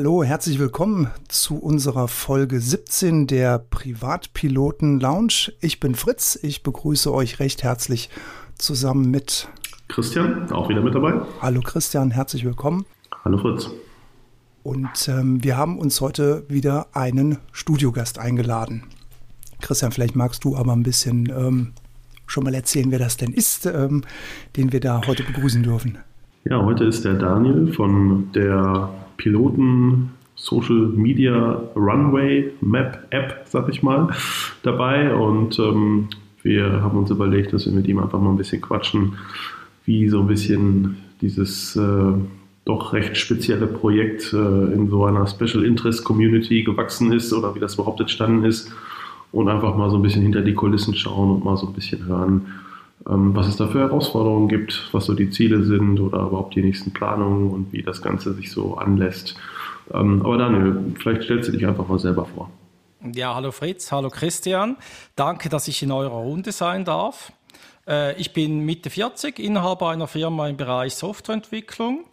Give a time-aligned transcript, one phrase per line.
[0.00, 5.52] Hallo, herzlich willkommen zu unserer Folge 17 der Privatpiloten Lounge.
[5.60, 8.08] Ich bin Fritz, ich begrüße euch recht herzlich
[8.56, 9.46] zusammen mit
[9.88, 11.20] Christian, auch wieder mit dabei.
[11.42, 12.86] Hallo Christian, herzlich willkommen.
[13.26, 13.68] Hallo Fritz.
[14.62, 18.84] Und ähm, wir haben uns heute wieder einen Studiogast eingeladen.
[19.60, 21.72] Christian, vielleicht magst du aber ein bisschen ähm,
[22.26, 24.04] schon mal erzählen, wer das denn ist, ähm,
[24.56, 25.98] den wir da heute begrüßen dürfen.
[26.44, 28.88] Ja, heute ist der Daniel von der
[29.20, 34.08] Piloten Social Media Runway Map App, sag ich mal,
[34.62, 35.14] dabei.
[35.14, 36.08] Und ähm,
[36.42, 39.18] wir haben uns überlegt, dass wir mit ihm einfach mal ein bisschen quatschen,
[39.84, 42.12] wie so ein bisschen dieses äh,
[42.64, 47.60] doch recht spezielle Projekt äh, in so einer Special Interest Community gewachsen ist oder wie
[47.60, 48.72] das überhaupt entstanden ist.
[49.32, 52.06] Und einfach mal so ein bisschen hinter die Kulissen schauen und mal so ein bisschen
[52.06, 52.46] hören,
[53.04, 56.92] was es da für Herausforderungen gibt, was so die Ziele sind oder überhaupt die nächsten
[56.92, 59.36] Planungen und wie das Ganze sich so anlässt.
[59.92, 62.50] Ähm, aber Daniel, vielleicht stellst du dich einfach mal selber vor.
[63.14, 64.76] Ja, hallo Fritz, hallo Christian.
[65.16, 67.32] Danke, dass ich in eurer Runde sein darf.
[67.88, 72.04] Äh, ich bin Mitte 40, Inhaber einer Firma im Bereich Softwareentwicklung.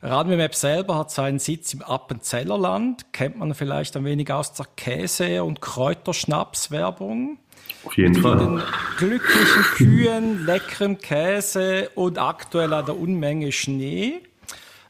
[0.00, 5.42] Radmimap selber hat seinen Sitz im Appenzellerland, kennt man vielleicht ein wenig aus der Käse-
[5.42, 7.38] und Kräuterschnaps-Werbung.
[7.84, 8.38] Auf jeden mit Fall.
[8.38, 8.62] Den
[8.96, 14.20] glücklichen Kühen, leckerem Käse und aktuell einer Unmenge Schnee.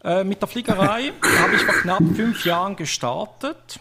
[0.05, 3.81] Äh, mit der Fliegerei habe ich vor knapp fünf Jahren gestartet.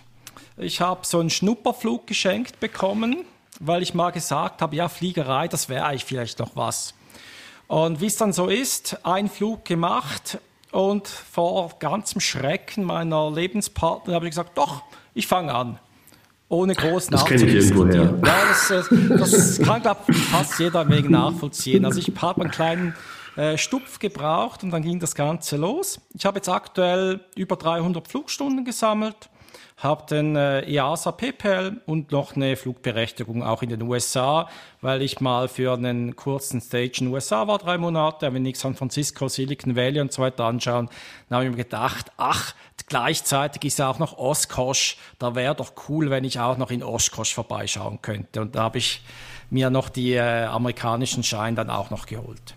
[0.55, 3.25] Ich habe so einen Schnupperflug geschenkt bekommen,
[3.59, 6.93] weil ich mal gesagt habe, ja, Fliegerei, das wäre eigentlich vielleicht noch was.
[7.67, 10.39] Und wie es dann so ist, ein Flug gemacht
[10.71, 14.83] und vor ganzem Schrecken meiner Lebenspartner habe ich gesagt, doch,
[15.13, 15.79] ich fange an
[16.49, 18.13] ohne groß das kenne ich irgendwoher.
[18.25, 21.85] Ja, das, äh, das kann, glaube ich, fast jeder wenig nachvollziehen.
[21.85, 22.95] Also ich habe einen kleinen
[23.35, 25.99] äh, Stupf gebraucht und dann ging das Ganze los.
[26.13, 29.29] Ich habe jetzt aktuell über 300 Flugstunden gesammelt,
[29.77, 34.49] habe den äh, EASA PPL und noch eine Flugberechtigung auch in den USA,
[34.81, 38.57] weil ich mal für einen kurzen Stage in den USA war, drei Monate, wenn ich
[38.57, 40.89] San Francisco, Silicon Valley und so weiter anschauen,
[41.29, 42.55] dann habe ich mir gedacht, ach,
[42.87, 44.97] gleichzeitig ist auch noch Oshkosh.
[45.19, 48.41] Da wäre doch cool, wenn ich auch noch in Oshkosh vorbeischauen könnte.
[48.41, 49.03] Und da habe ich
[49.51, 52.56] mir noch die äh, amerikanischen Scheine dann auch noch geholt.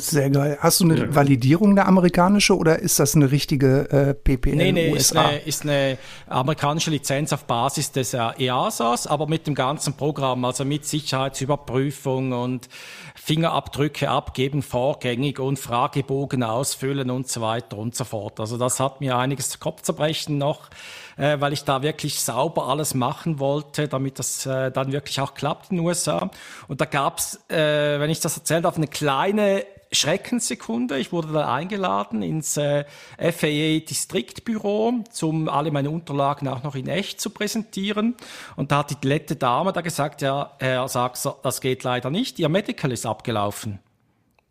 [0.00, 0.58] Sehr geil.
[0.60, 1.14] Hast du eine ja.
[1.14, 5.22] Validierung, eine amerikanische, oder ist das eine richtige äh, PPL nee, nee, USA?
[5.22, 9.94] Ist eine, ist eine amerikanische Lizenz auf Basis des äh, EASAs, aber mit dem ganzen
[9.94, 12.68] Programm, also mit Sicherheitsüberprüfung und
[13.14, 18.40] Fingerabdrücke abgeben vorgängig und Fragebogen ausfüllen und so weiter und so fort.
[18.40, 20.70] Also das hat mir einiges Kopfzerbrechen noch,
[21.16, 25.34] äh, weil ich da wirklich sauber alles machen wollte, damit das äh, dann wirklich auch
[25.34, 26.30] klappt in den USA.
[26.66, 30.98] Und da gab's, äh, wenn ich das erzählt habe, eine kleine Schreckenssekunde.
[30.98, 32.84] Ich wurde dann eingeladen ins äh,
[33.18, 38.14] FAA Distriktbüro, um alle meine Unterlagen auch noch in echt zu präsentieren.
[38.56, 42.38] Und da hat die nette Dame da gesagt, ja, Herr Sachser, das geht leider nicht,
[42.38, 43.78] Ihr Medical ist abgelaufen.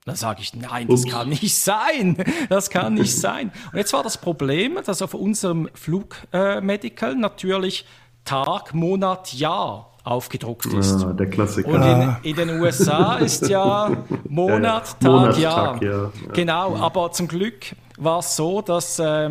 [0.05, 2.17] Da sage ich, nein, das kann nicht sein.
[2.49, 3.53] Das kann nicht sein.
[3.71, 7.85] Und jetzt war das Problem, dass auf unserem Flugmedical äh, natürlich
[8.25, 11.03] Tag, Monat, Jahr aufgedruckt ist.
[11.03, 11.69] Ah, der Klassiker.
[11.69, 13.91] Und in, in, den USA ist ja
[14.29, 15.73] Monat, Tag, Monat, Jahr.
[15.73, 16.11] Tag, ja.
[16.33, 19.29] Genau, aber zum Glück war es so, dass äh,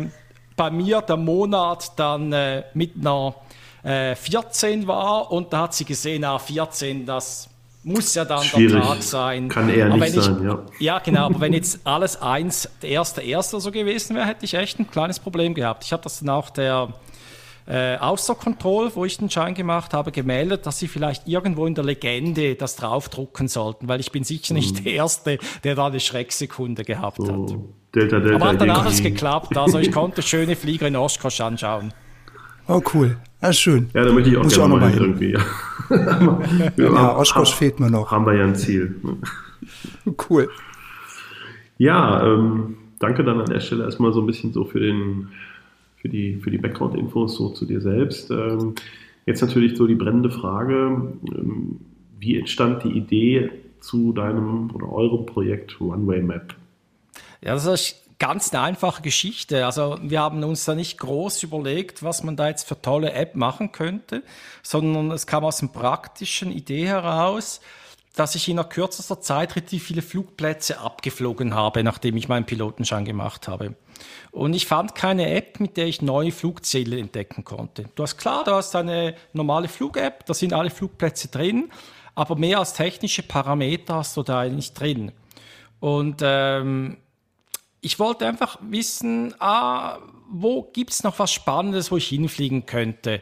[0.55, 3.35] bei mir der Monat dann äh, mit einer
[3.83, 7.49] äh, 14 war und da hat sie gesehen, ah, 14, das
[7.83, 8.73] muss ja dann Schwierig.
[8.73, 9.49] der Tag sein.
[9.49, 10.59] Kann eher aber nicht ich, sein, ja.
[10.79, 14.53] Ja, genau, aber wenn jetzt alles eins, der erste, erste so gewesen wäre, hätte ich
[14.53, 15.83] echt ein kleines Problem gehabt.
[15.83, 16.89] Ich habe das dann auch der
[17.65, 21.83] äh, Außerkontroll, wo ich den Schein gemacht habe, gemeldet, dass sie vielleicht irgendwo in der
[21.83, 24.83] Legende das draufdrucken sollten, weil ich bin sicher nicht mhm.
[24.83, 27.27] der Erste, der da eine Schrecksekunde gehabt so.
[27.27, 27.55] hat.
[27.95, 31.93] Delta, Delta, Aber hat dann alles geklappt, also ich konnte schöne Flieger in Oshkosh anschauen.
[32.67, 33.17] Oh, cool.
[33.41, 33.89] Ja, schön.
[33.93, 35.37] Ja, da möchte ich auch Muss gerne auch mal hin irgendwie.
[36.81, 38.11] ja, Oshkosh fehlt mir noch.
[38.11, 38.95] Haben wir ja ein Ziel.
[40.29, 40.49] cool.
[41.77, 45.29] Ja, ähm, danke dann an der Stelle erstmal so ein bisschen so für den
[46.03, 48.29] für die, für die Background-Infos so zu dir selbst.
[48.29, 48.75] Ähm,
[49.25, 51.79] jetzt natürlich so die brennende Frage, ähm,
[52.19, 56.55] wie entstand die Idee zu deinem oder eurem Projekt Runway Map?
[57.41, 59.65] Ja, das ist ganz eine einfache Geschichte.
[59.65, 63.35] Also wir haben uns da nicht groß überlegt, was man da jetzt für tolle App
[63.35, 64.23] machen könnte,
[64.61, 67.61] sondern es kam aus einer praktischen Idee heraus,
[68.15, 73.05] dass ich in einer kürzester Zeit relativ viele Flugplätze abgeflogen habe, nachdem ich meinen Pilotenschein
[73.05, 73.75] gemacht habe.
[74.31, 77.85] Und ich fand keine App, mit der ich neue Flugziele entdecken konnte.
[77.95, 81.71] Du hast klar, du hast eine normale Flug-App, da sind alle Flugplätze drin,
[82.15, 85.11] aber mehr als technische Parameter hast du da nicht drin.
[85.79, 86.97] Und ähm,
[87.81, 89.97] ich wollte einfach wissen, ah,
[90.29, 93.21] wo gibt's noch was Spannendes, wo ich hinfliegen könnte?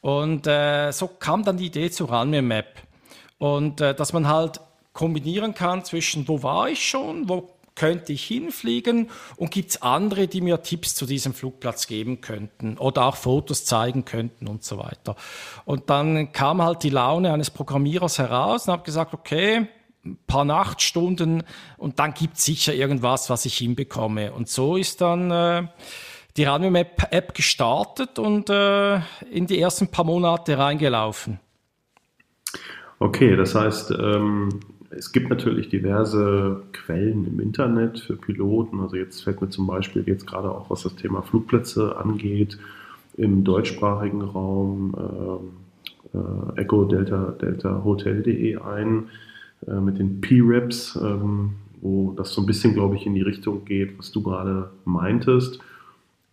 [0.00, 2.82] Und äh, so kam dann die Idee zu Runway Map.
[3.42, 4.60] Und äh, dass man halt
[4.92, 10.40] kombinieren kann zwischen, wo war ich schon, wo könnte ich hinfliegen und gibt's andere, die
[10.40, 15.16] mir Tipps zu diesem Flugplatz geben könnten oder auch Fotos zeigen könnten und so weiter.
[15.64, 19.66] Und dann kam halt die Laune eines Programmierers heraus und habe gesagt, okay,
[20.04, 21.42] ein paar Nachtstunden
[21.78, 24.30] und dann gibt's sicher irgendwas, was ich hinbekomme.
[24.30, 25.66] Und so ist dann äh,
[26.36, 29.00] die Runway App gestartet und äh,
[29.32, 31.40] in die ersten paar Monate reingelaufen.
[33.02, 34.60] Okay, das heißt, ähm,
[34.90, 38.78] es gibt natürlich diverse Quellen im Internet für Piloten.
[38.78, 42.58] Also jetzt fällt mir zum Beispiel jetzt gerade auch, was das Thema Flugplätze angeht,
[43.16, 44.94] im deutschsprachigen Raum
[46.14, 49.08] äh, äh, Echo Delta, Delta Hotel.de ein
[49.66, 53.64] äh, mit den P-Reps, ähm, wo das so ein bisschen, glaube ich, in die Richtung
[53.64, 55.58] geht, was du gerade meintest.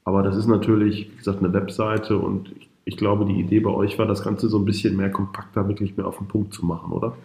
[0.04, 3.72] Aber das ist natürlich, wie gesagt, eine Webseite und ich, ich glaube, die Idee bei
[3.72, 6.66] euch war, das Ganze so ein bisschen mehr kompakter, wirklich mehr auf den Punkt zu
[6.66, 7.16] machen, oder?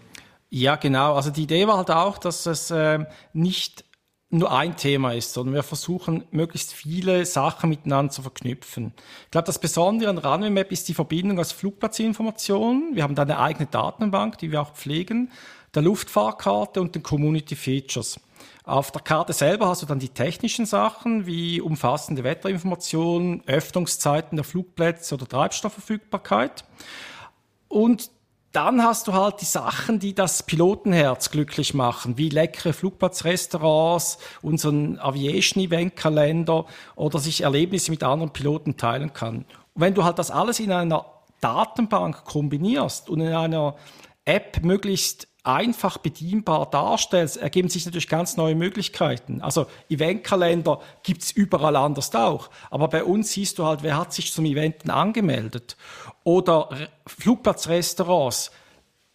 [0.51, 1.15] Ja, genau.
[1.15, 3.85] Also die Idee war halt auch, dass es äh, nicht
[4.31, 8.93] nur ein Thema ist, sondern wir versuchen, möglichst viele Sachen miteinander zu verknüpfen.
[9.25, 12.97] Ich glaube, das Besondere an Runway Map ist die Verbindung aus Flugplatzinformationen.
[12.97, 15.31] Wir haben da eine eigene Datenbank, die wir auch pflegen,
[15.75, 18.21] der Luftfahrkarte und den Community Features.
[18.67, 24.45] Auf der Karte selber hast du dann die technischen Sachen wie umfassende Wetterinformationen, Öffnungszeiten der
[24.45, 26.65] Flugplätze oder Treibstoffverfügbarkeit.
[27.69, 28.11] Und
[28.53, 34.99] dann hast du halt die Sachen, die das Pilotenherz glücklich machen, wie leckere Flugplatzrestaurants, unseren
[34.99, 36.65] Aviation-Event-Kalender
[36.97, 39.45] oder sich Erlebnisse mit anderen Piloten teilen kann.
[39.75, 41.05] Und wenn du halt das alles in einer
[41.43, 43.77] Datenbank kombinierst und in einer
[44.25, 49.43] App möglichst einfach bedienbar darstellst, ergeben sich natürlich ganz neue Möglichkeiten.
[49.43, 52.51] Also Eventkalender gibt's überall anders auch.
[52.71, 55.77] Aber bei uns siehst du halt, wer hat sich zum Eventen angemeldet.
[56.25, 56.71] Oder
[57.07, 58.51] Flugplatzrestaurants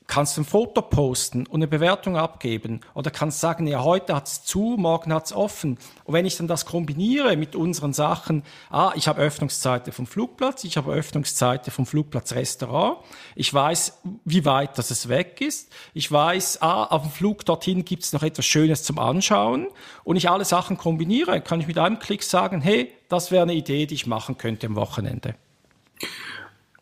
[0.09, 4.75] kannst ein Foto posten und eine Bewertung abgeben oder kannst sagen, ja, heute hat's zu,
[4.77, 5.77] morgen hat's offen.
[6.03, 10.63] Und wenn ich dann das kombiniere mit unseren Sachen, ah, ich habe Öffnungszeiten vom Flugplatz,
[10.63, 12.97] ich habe Öffnungszeiten vom Flugplatzrestaurant,
[13.35, 17.85] ich weiß, wie weit das es weg ist, ich weiß, ah, auf dem Flug dorthin
[17.85, 19.67] gibt's noch etwas Schönes zum Anschauen
[20.03, 23.53] und ich alle Sachen kombiniere, kann ich mit einem Klick sagen, hey, das wäre eine
[23.53, 25.35] Idee, die ich machen könnte am Wochenende.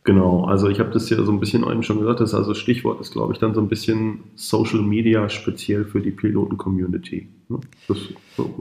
[0.07, 3.01] Genau, also ich habe das ja so ein bisschen eben schon gesagt, das also Stichwort
[3.01, 7.27] ist, glaube ich, dann so ein bisschen Social Media speziell für die Piloten-Community.
[7.49, 7.59] Ne?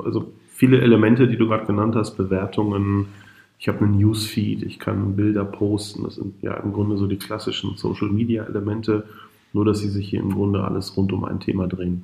[0.05, 3.07] Also viele Elemente, die du gerade genannt hast, Bewertungen,
[3.61, 7.17] ich habe einen Newsfeed, ich kann Bilder posten, das sind ja im Grunde so die
[7.17, 9.07] klassischen Social Media Elemente,
[9.53, 12.03] nur dass sie sich hier im Grunde alles rund um ein Thema drehen.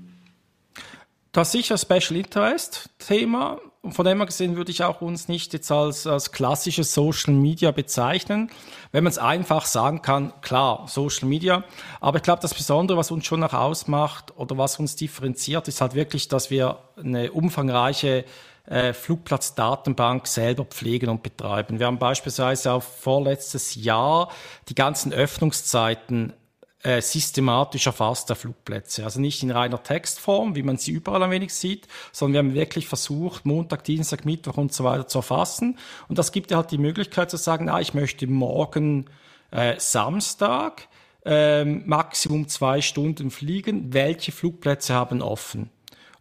[1.33, 3.59] Das ist sicher Special Interest Thema.
[3.91, 7.73] Von dem her gesehen würde ich auch uns nicht jetzt als, als klassisches Social Media
[7.73, 8.49] bezeichnen.
[8.93, 11.65] Wenn man es einfach sagen kann, klar, Social Media.
[12.01, 15.81] Aber ich glaube, das Besondere, was uns schon noch ausmacht oder was uns differenziert, ist
[15.81, 18.25] halt wirklich, dass wir eine umfangreiche
[18.67, 21.81] äh, Flugplatzdatenbank selber pflegen und betreiben.
[21.81, 24.31] Wir haben beispielsweise auch vorletztes Jahr
[24.69, 26.35] die ganzen Öffnungszeiten
[26.83, 29.05] äh, systematisch erfasst der Flugplätze.
[29.05, 32.55] Also nicht in reiner Textform, wie man sie überall ein wenig sieht, sondern wir haben
[32.55, 35.79] wirklich versucht, Montag, Dienstag, Mittwoch und so weiter zu erfassen.
[36.09, 39.07] Und das gibt ja halt die Möglichkeit zu sagen, ah, ich möchte morgen
[39.53, 40.89] äh, Samstag
[41.25, 43.93] äh, Maximum zwei Stunden fliegen.
[43.93, 45.71] Welche Flugplätze haben offen?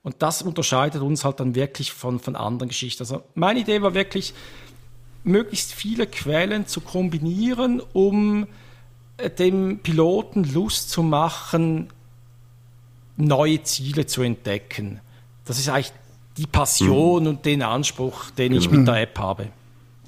[0.04, 3.04] Und das unterscheidet uns halt dann wirklich von, von anderen Geschichten.
[3.04, 4.34] Also meine Idee war wirklich,
[5.24, 8.48] möglichst viele Quellen zu kombinieren, um
[9.30, 11.90] dem Piloten Lust zu machen,
[13.18, 15.00] neue Ziele zu entdecken.
[15.46, 15.94] Das ist eigentlich
[16.38, 17.30] die Passion mhm.
[17.30, 19.48] und den Anspruch, den ich mit der App habe.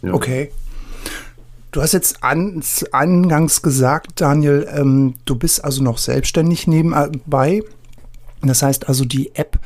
[0.02, 0.14] Ja.
[0.14, 0.52] Okay.
[1.72, 7.64] Du hast jetzt an, angangs gesagt, Daniel, ähm, du bist also noch selbstständig nebenbei.
[8.42, 9.60] Das heißt also, die App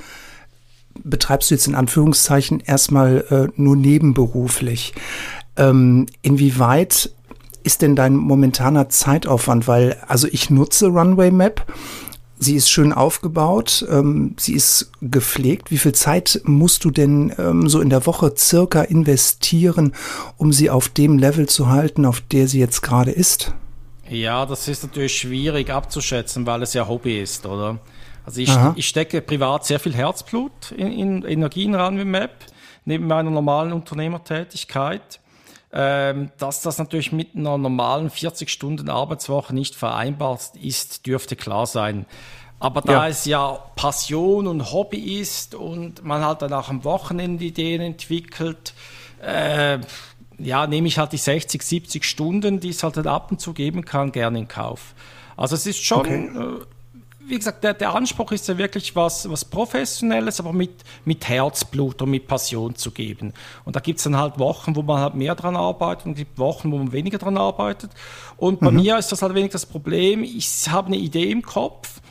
[1.03, 4.93] betreibst du jetzt in Anführungszeichen erstmal äh, nur nebenberuflich.
[5.57, 7.11] Ähm, inwieweit
[7.67, 9.67] ist denn dein momentaner Zeitaufwand?
[9.67, 11.65] Weil, also ich nutze Runway Map.
[12.39, 15.71] Sie ist schön aufgebaut, ähm, sie ist gepflegt.
[15.71, 19.93] Wie viel Zeit musst du denn ähm, so in der Woche circa investieren,
[20.37, 23.53] um sie auf dem Level zu halten, auf der sie jetzt gerade ist?
[24.07, 27.79] Ja, das ist natürlich schwierig abzuschätzen, weil es ja Hobby ist, oder?
[28.23, 32.45] Also ich, ich stecke privat sehr viel Herzblut in, in Energie in Runway Map,
[32.85, 35.19] neben meiner normalen Unternehmertätigkeit.
[35.73, 41.65] Ähm, dass das natürlich mit einer normalen 40 Stunden Arbeitswoche nicht vereinbart ist, dürfte klar
[41.65, 42.05] sein.
[42.59, 43.07] Aber da ja.
[43.07, 48.73] es ja Passion und Hobby ist und man halt dann auch am Wochenende Ideen entwickelt,
[49.21, 49.79] äh,
[50.39, 53.85] ja, nehme ich halt die 60, 70 Stunden, die es halt ab und zu geben
[53.85, 54.95] kann, gerne in Kauf.
[55.35, 56.29] Also es ist schon, okay.
[57.27, 60.71] Wie gesagt, der, der, Anspruch ist ja wirklich was, was Professionelles, aber mit,
[61.05, 63.33] mit Herzblut und mit Passion zu geben.
[63.65, 66.37] Und da gibt es dann halt Wochen, wo man halt mehr dran arbeitet und gibt
[66.37, 67.91] Wochen, wo man weniger dran arbeitet.
[68.37, 68.77] Und bei mhm.
[68.77, 72.01] mir ist das halt wenig das Problem, ich habe eine Idee im Kopf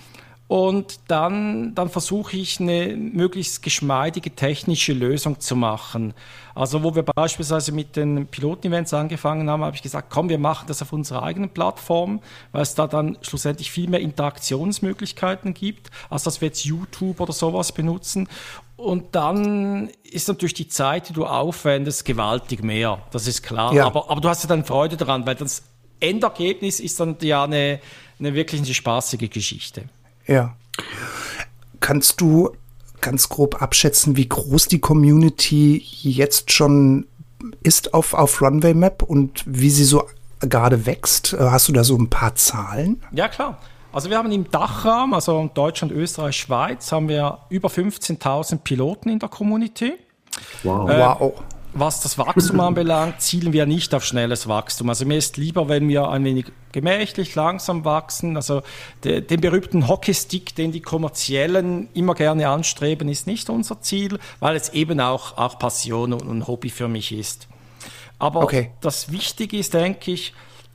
[0.48, 6.14] und dann, dann versuche ich eine möglichst geschmeidige technische Lösung zu machen.
[6.54, 10.66] Also wo wir beispielsweise mit den Piloten-Events angefangen haben, habe ich gesagt, komm, wir machen
[10.68, 12.20] das auf unserer eigenen Plattform,
[12.52, 17.32] weil es da dann schlussendlich viel mehr Interaktionsmöglichkeiten gibt, als dass wir jetzt YouTube oder
[17.32, 18.28] sowas benutzen.
[18.76, 23.02] Und dann ist natürlich die Zeit, die du aufwendest, gewaltig mehr.
[23.10, 23.72] Das ist klar.
[23.72, 23.86] Ja.
[23.86, 25.64] Aber, aber du hast ja dann Freude daran, weil das
[25.98, 27.80] Endergebnis ist dann ja eine,
[28.20, 29.88] eine wirklich eine spaßige Geschichte.
[30.26, 30.56] Ja.
[31.80, 32.50] Kannst du
[33.00, 37.06] ganz grob abschätzen, wie groß die Community jetzt schon
[37.62, 40.04] ist auf, auf Runway Map und wie sie so
[40.40, 41.32] gerade wächst?
[41.32, 43.02] Äh, hast du da so ein paar Zahlen?
[43.12, 43.58] Ja, klar.
[43.92, 49.18] Also wir haben im Dachraum, also Deutschland, Österreich, Schweiz, haben wir über 15.000 Piloten in
[49.18, 49.94] der Community.
[50.64, 50.90] Wow.
[50.90, 51.32] Äh, wow
[51.78, 54.88] was das Wachstum anbelangt, zielen wir nicht auf schnelles Wachstum.
[54.88, 58.36] Also mir ist lieber, wenn wir ein wenig gemächlich, langsam wachsen.
[58.36, 58.62] Also
[59.04, 64.56] de, den berühmten Hockeystick, den die kommerziellen immer gerne anstreben, ist nicht unser Ziel, weil
[64.56, 67.48] es eben auch, auch Passion und, und Hobby für mich ist.
[68.18, 68.70] Aber okay.
[68.80, 70.32] das Wichtige ist, denke ich,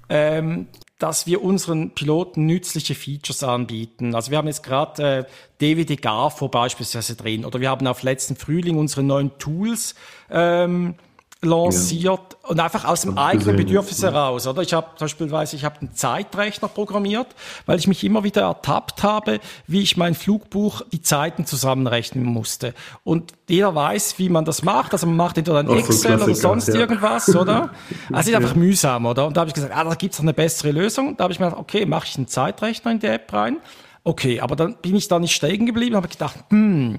[0.10, 0.68] ähm,
[1.02, 4.14] dass wir unseren Piloten nützliche Features anbieten.
[4.14, 5.26] Also wir haben jetzt gerade äh,
[5.60, 9.96] DVD Garfo beispielsweise drin oder wir haben auf letzten Frühling unsere neuen Tools
[10.30, 10.96] ähm,
[11.42, 12.50] lanciert ja.
[12.50, 14.12] und einfach aus dem eigenen Bedürfnis ja.
[14.12, 14.62] heraus, oder?
[14.62, 17.28] Ich habe beispielsweise, ich habe einen Zeitrechner programmiert,
[17.66, 22.74] weil ich mich immer wieder ertappt habe, wie ich mein Flugbuch die Zeiten zusammenrechnen musste.
[23.04, 24.94] Und jeder weiß, wie man das macht.
[24.94, 26.76] Also man macht entweder ein Excel so oder sonst ja.
[26.76, 27.72] irgendwas, oder?
[28.12, 29.26] Also ist einfach mühsam, oder?
[29.26, 31.18] Und da habe ich gesagt, ah, da gibt's noch eine bessere Lösung.
[31.18, 33.58] Da habe ich mir gedacht, okay, mache ich einen Zeitrechner in die App rein
[34.04, 36.98] Okay, aber dann bin ich da nicht steigen geblieben, habe gedacht, hm,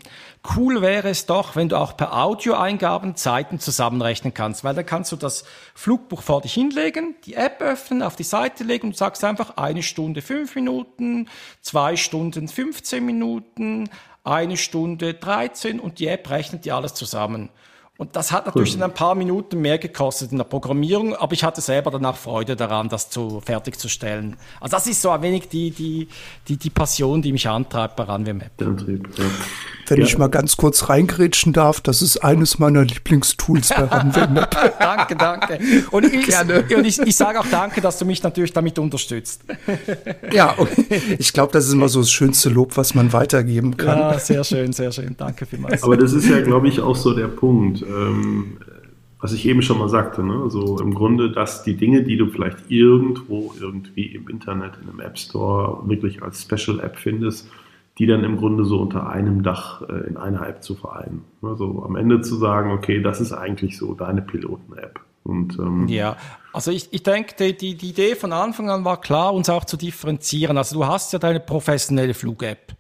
[0.57, 5.11] cool wäre es doch, wenn du auch per Audioeingaben Zeiten zusammenrechnen kannst, weil dann kannst
[5.11, 5.43] du das
[5.75, 9.83] Flugbuch vor dich hinlegen, die App öffnen, auf die Seite legen und sagst einfach eine
[9.83, 11.29] Stunde fünf Minuten,
[11.61, 13.91] zwei Stunden 15 Minuten,
[14.23, 17.49] eine Stunde 13 und die App rechnet dir alles zusammen.
[17.99, 18.85] Und das hat natürlich cool.
[18.85, 22.89] ein paar Minuten mehr gekostet in der Programmierung, aber ich hatte selber danach Freude daran,
[22.89, 24.37] das zu, fertigzustellen.
[24.61, 26.09] Also das ist so ein wenig die, die,
[26.49, 28.51] die, die Passion, die mich antreibt bei Runway Map.
[28.59, 30.05] Wenn ja.
[30.05, 34.51] ich mal ganz kurz reingrätschen darf, das ist eines meiner Lieblingstools bei Runway Map.
[34.79, 35.59] danke, danke.
[35.91, 36.65] Und, ich, Gerne.
[36.75, 39.45] und ich, ich sage auch danke, dass du mich natürlich damit unterstützt.
[40.33, 40.57] ja,
[41.19, 43.99] ich glaube, das ist immer so das schönste Lob, was man weitergeben kann.
[43.99, 45.15] Ja, sehr schön, sehr schön.
[45.19, 45.83] Danke vielmals.
[45.83, 48.59] Aber das ist ja, glaube ich, auch so der Punkt ähm,
[49.23, 50.51] was ich eben schon mal sagte, ne?
[50.51, 55.01] so im Grunde, dass die Dinge, die du vielleicht irgendwo irgendwie im Internet, in einem
[55.01, 57.49] App Store wirklich als Special App findest,
[57.99, 61.25] die dann im Grunde so unter einem Dach äh, in einer App zu vereinen.
[61.41, 65.01] Also am Ende zu sagen, okay, das ist eigentlich so deine Piloten-App.
[65.25, 66.17] Und, ähm, ja,
[66.53, 69.77] also ich, ich denke, die, die Idee von Anfang an war klar, uns auch zu
[69.77, 70.59] differenzieren.
[70.59, 72.75] Also du hast ja deine professionelle Flug-App.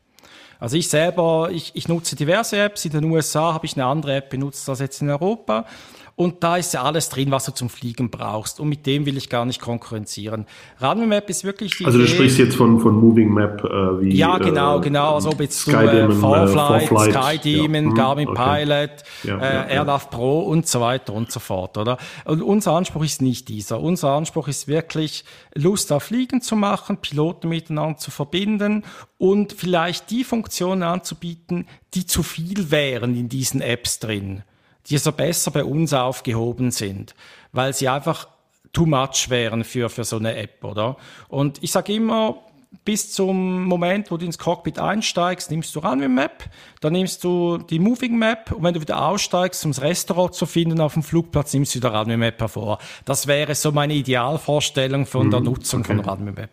[0.62, 2.85] Also ich selber, ich, ich nutze diverse Apps.
[2.85, 5.66] In den USA habe ich eine andere App benutzt als jetzt in Europa.
[6.14, 8.61] Und da ist ja alles drin, was du zum Fliegen brauchst.
[8.61, 10.47] Und mit dem will ich gar nicht konkurrenzieren.
[10.81, 14.00] Runway Map ist wirklich die Also du Idee, sprichst jetzt von, von Moving Map äh,
[14.00, 15.16] wie Ja, genau, äh, genau.
[15.16, 17.95] Also ob jetzt Sky du äh, Farflight, äh, Sky Demon, ja.
[17.95, 18.64] Garmin okay.
[18.64, 18.90] Pilot,
[19.25, 21.97] ja, äh, ja, AirNav Pro und so weiter und so fort, oder?
[22.25, 23.81] Und unser Anspruch ist nicht dieser.
[23.81, 28.85] Unser Anspruch ist wirklich, Lust auf Fliegen zu machen, Piloten miteinander zu verbinden
[29.23, 34.43] und vielleicht die Funktionen anzubieten, die zu viel wären in diesen Apps drin
[34.87, 37.14] die so besser bei uns aufgehoben sind,
[37.52, 38.29] weil sie einfach
[38.73, 40.97] too much wären für, für so eine App, oder?
[41.29, 42.38] Und ich sage immer,
[42.85, 46.49] bis zum Moment, wo du ins Cockpit einsteigst, nimmst du Runway Map,
[46.81, 50.47] dann nimmst du die Moving Map und wenn du wieder aussteigst, um das Restaurant zu
[50.47, 52.79] finden auf dem Flugplatz, nimmst du wieder Runway Map hervor.
[53.05, 55.95] Das wäre so meine Idealvorstellung von mhm, der Nutzung okay.
[55.95, 56.50] von Runway Map.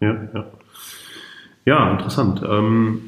[0.00, 0.52] Ja, ja.
[1.64, 2.42] Ja, interessant.
[2.44, 3.02] Ähm,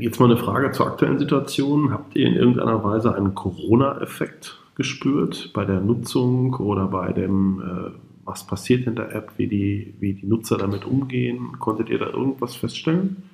[0.00, 1.92] Jetzt mal eine Frage zur aktuellen Situation.
[1.92, 7.90] Habt ihr in irgendeiner Weise einen Corona-Effekt gespürt bei der Nutzung oder bei dem, äh,
[8.24, 11.58] was passiert in der App, wie die, wie die Nutzer damit umgehen?
[11.58, 13.27] Konntet ihr da irgendwas feststellen?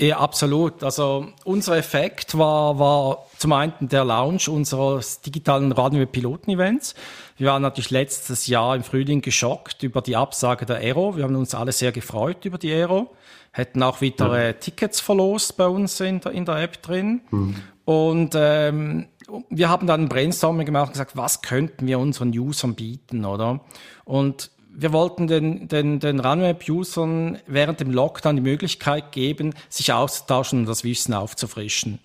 [0.00, 0.84] Ja, absolut.
[0.84, 6.94] Also unser Effekt war, war zum einen der Launch unseres digitalen Radio-Piloten-Events.
[7.36, 11.16] Wir waren natürlich letztes Jahr im Frühling geschockt über die Absage der Aero.
[11.16, 13.10] Wir haben uns alle sehr gefreut über die Aero.
[13.50, 14.52] Hätten auch wieder ja.
[14.52, 17.22] Tickets verlost bei uns in der, in der App drin.
[17.30, 17.56] Mhm.
[17.84, 19.08] Und ähm,
[19.50, 23.60] wir haben dann ein Brainstorming gemacht und gesagt, was könnten wir unseren Usern bieten, oder?
[24.04, 30.60] Und wir wollten den, den, den Runweb-Usern während dem Lockdown die Möglichkeit geben, sich auszutauschen
[30.60, 31.98] und das Wissen aufzufrischen.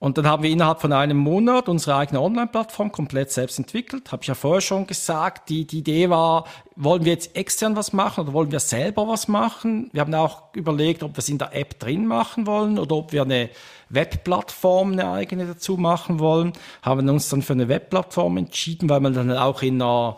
[0.00, 4.10] Und dann haben wir innerhalb von einem Monat unsere eigene Online-Plattform komplett selbst entwickelt.
[4.10, 5.48] Habe ich ja vorher schon gesagt.
[5.48, 6.44] Die, die Idee war,
[6.74, 9.88] wollen wir jetzt extern was machen oder wollen wir selber was machen?
[9.92, 13.12] Wir haben auch überlegt, ob wir es in der App drin machen wollen oder ob
[13.12, 13.48] wir eine
[13.90, 16.52] Webplattform, eine eigene dazu machen wollen.
[16.82, 20.16] Haben uns dann für eine Webplattform entschieden, weil man dann auch in einer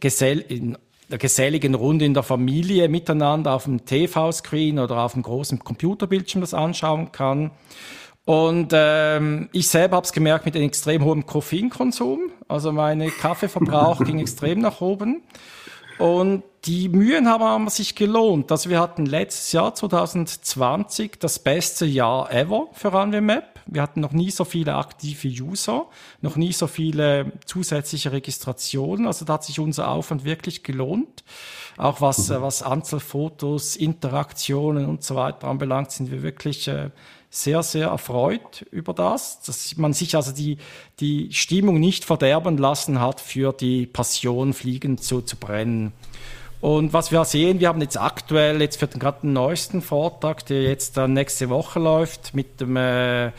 [0.00, 0.76] Gesell in
[1.10, 6.40] der geselligen Runde in der Familie miteinander auf dem TV-Screen oder auf dem großen Computerbildschirm
[6.40, 7.50] das anschauen kann.
[8.24, 12.30] Und ähm, ich selber habe es gemerkt mit einem extrem hohen Koffeinkonsum.
[12.46, 15.22] Also mein Kaffeeverbrauch ging extrem nach oben.
[15.98, 18.50] Und die Mühen haben sich gelohnt.
[18.50, 23.60] Also wir hatten letztes Jahr 2020 das beste Jahr ever für RunwayMap.
[23.66, 25.86] Wir hatten noch nie so viele aktive User,
[26.20, 29.06] noch nie so viele zusätzliche Registrationen.
[29.06, 31.22] Also da hat sich unser Aufwand wirklich gelohnt.
[31.76, 32.42] Auch was, mhm.
[32.42, 36.90] was Anzahl Fotos, Interaktionen und so weiter anbelangt, sind wir wirklich äh,
[37.30, 40.56] sehr, sehr erfreut über das, dass man sich also die,
[40.98, 45.92] die Stimmung nicht verderben lassen hat, für die Passion Fliegen zu, zu brennen.
[46.60, 50.44] Und was wir sehen, wir haben jetzt aktuell jetzt für den gerade den neuesten Vortrag,
[50.46, 53.30] der jetzt dann nächste Woche läuft, mit dem äh,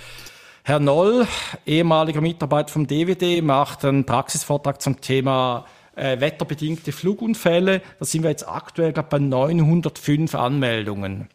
[0.63, 1.27] Herr Noll,
[1.65, 7.81] ehemaliger Mitarbeiter vom DVD, macht einen Praxisvortrag zum Thema äh, wetterbedingte Flugunfälle.
[7.99, 11.27] Da sind wir jetzt aktuell glaub, bei 905 Anmeldungen.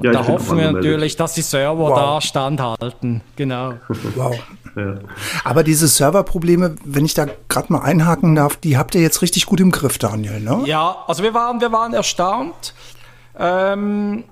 [0.00, 1.98] Und ja, da hoffen wir natürlich, dass die Server wow.
[1.98, 3.20] da standhalten.
[3.36, 3.74] Genau.
[4.16, 4.34] Wow.
[4.76, 4.94] Ja.
[5.44, 9.44] Aber diese Serverprobleme, wenn ich da gerade mal einhaken darf, die habt ihr jetzt richtig
[9.44, 10.62] gut im Griff, Daniel, ne?
[10.64, 12.72] Ja, also wir waren, wir waren erstaunt,
[13.38, 14.24] ähm,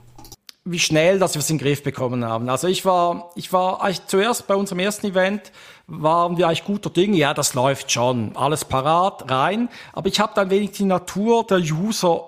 [0.65, 2.49] wie schnell, dass wir es in den Griff bekommen haben.
[2.49, 5.53] Also ich war, ich war eigentlich zuerst bei unserem ersten Event
[5.87, 7.17] waren wir eigentlich guter Dinge.
[7.17, 9.69] Ja, das läuft schon, alles parat rein.
[9.93, 12.25] Aber ich habe dann wenig die Natur der User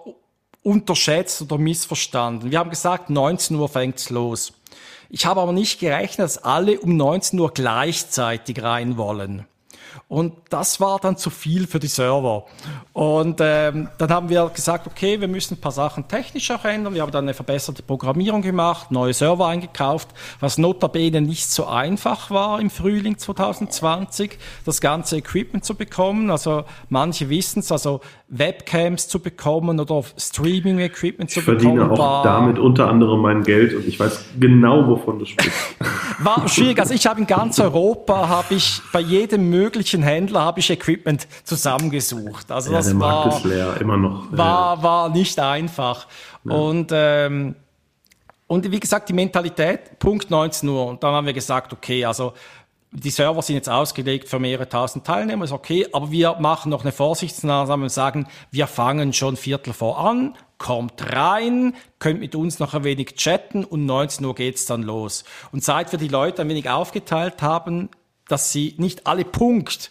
[0.63, 2.51] unterschätzt oder missverstanden.
[2.51, 4.53] Wir haben gesagt, 19 Uhr fängt's los.
[5.09, 9.47] Ich habe aber nicht gerechnet, dass alle um 19 Uhr gleichzeitig rein wollen.
[10.09, 12.47] Und das war dann zu viel für die Server.
[12.93, 16.95] Und ähm, dann haben wir gesagt, okay, wir müssen ein paar Sachen technisch auch ändern.
[16.95, 20.09] Wir haben dann eine verbesserte Programmierung gemacht, neue Server eingekauft,
[20.41, 26.31] was notabene nicht so einfach war im Frühling 2020, das ganze Equipment zu bekommen.
[26.31, 31.57] Also manche wissen es, also Webcams zu bekommen oder Streaming-Equipment zu bekommen.
[31.59, 35.25] Ich verdiene auch war, damit unter anderem mein Geld und ich weiß genau, wovon du
[35.25, 35.77] sprichst.
[36.21, 36.79] War schwierig.
[36.79, 41.27] Also ich habe in ganz Europa, habe ich bei jedem möglichen Händler habe ich Equipment
[41.45, 42.53] zusammengesucht.
[42.53, 44.27] Also ja, das der Markt war, ist leer, immer noch.
[44.31, 46.07] War, war nicht einfach.
[46.45, 46.55] Ja.
[46.55, 47.57] Und ähm,
[48.47, 50.87] und wie gesagt, die Mentalität, Punkt 19 Uhr.
[50.87, 52.33] Und dann haben wir gesagt, okay, also
[52.93, 56.83] die Server sind jetzt ausgelegt für mehrere tausend Teilnehmer, ist okay, aber wir machen noch
[56.83, 62.59] eine Vorsichtsmaßnahme und sagen, wir fangen schon Viertel vor an, kommt rein, könnt mit uns
[62.59, 65.25] noch ein wenig chatten und 19 Uhr geht's dann los.
[65.53, 67.91] Und seit wir die Leute ein wenig aufgeteilt haben,
[68.29, 69.91] dass sie nicht alle Punkt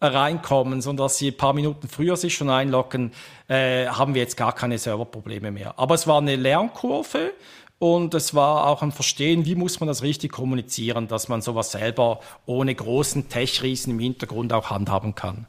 [0.00, 3.12] reinkommen, sondern dass sie ein paar Minuten früher sich schon einloggen,
[3.48, 5.78] äh, haben wir jetzt gar keine Serverprobleme mehr.
[5.78, 7.32] Aber es war eine Lernkurve.
[7.78, 11.72] Und es war auch ein Verstehen, wie muss man das richtig kommunizieren, dass man sowas
[11.72, 15.46] selber ohne großen Tech-Riesen im Hintergrund auch handhaben kann.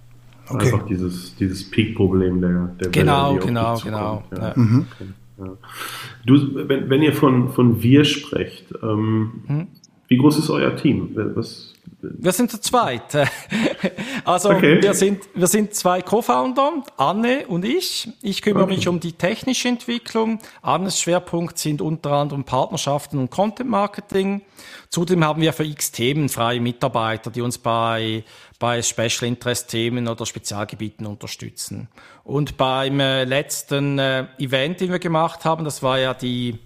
[0.49, 0.65] Okay.
[0.65, 4.23] Einfach dieses, dieses Peak-Problem der, der Genau, Welle, genau, genau.
[4.31, 4.37] Ja.
[4.37, 4.53] Ja.
[4.55, 4.87] Mhm.
[5.37, 5.57] Ja.
[6.25, 9.67] Du, wenn, wenn ihr von, von wir sprecht, ähm, mhm.
[10.07, 11.11] wie groß ist euer Team?
[11.35, 11.75] Was,
[12.17, 13.03] wir sind zu zweit.
[14.25, 14.81] Also okay.
[14.81, 18.09] wir sind wir sind zwei Co-Founder, Anne und ich.
[18.21, 18.75] Ich kümmere okay.
[18.75, 20.39] mich um die technische Entwicklung.
[20.61, 24.41] Annes Schwerpunkt sind unter anderem Partnerschaften und Content Marketing.
[24.89, 28.25] Zudem haben wir für X Themen freie Mitarbeiter, die uns bei
[28.59, 31.87] bei Special Interest Themen oder Spezialgebieten unterstützen.
[32.25, 36.59] Und beim äh, letzten äh, Event, den wir gemacht haben, das war ja die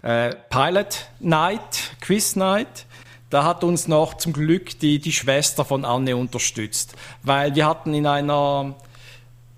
[0.00, 2.86] äh, Pilot Night, Quiz Night
[3.34, 6.94] da hat uns noch zum Glück die, die Schwester von Anne unterstützt,
[7.24, 8.76] weil wir hatten in einer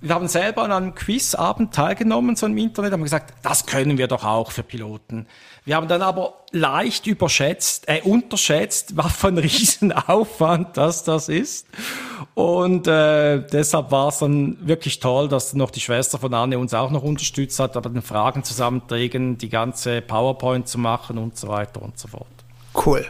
[0.00, 4.08] wir haben selber an einem Quizabend teilgenommen, so im Internet, haben gesagt, das können wir
[4.08, 5.26] doch auch für Piloten.
[5.64, 11.66] Wir haben dann aber leicht überschätzt, äh, unterschätzt, was für ein Riesenaufwand das das ist.
[12.34, 16.72] Und äh, deshalb war es dann wirklich toll, dass noch die Schwester von Anne uns
[16.72, 21.48] auch noch unterstützt hat, aber den Fragen zusammenträgen, die ganze PowerPoint zu machen und so
[21.48, 22.26] weiter und so fort.
[22.74, 23.06] Cool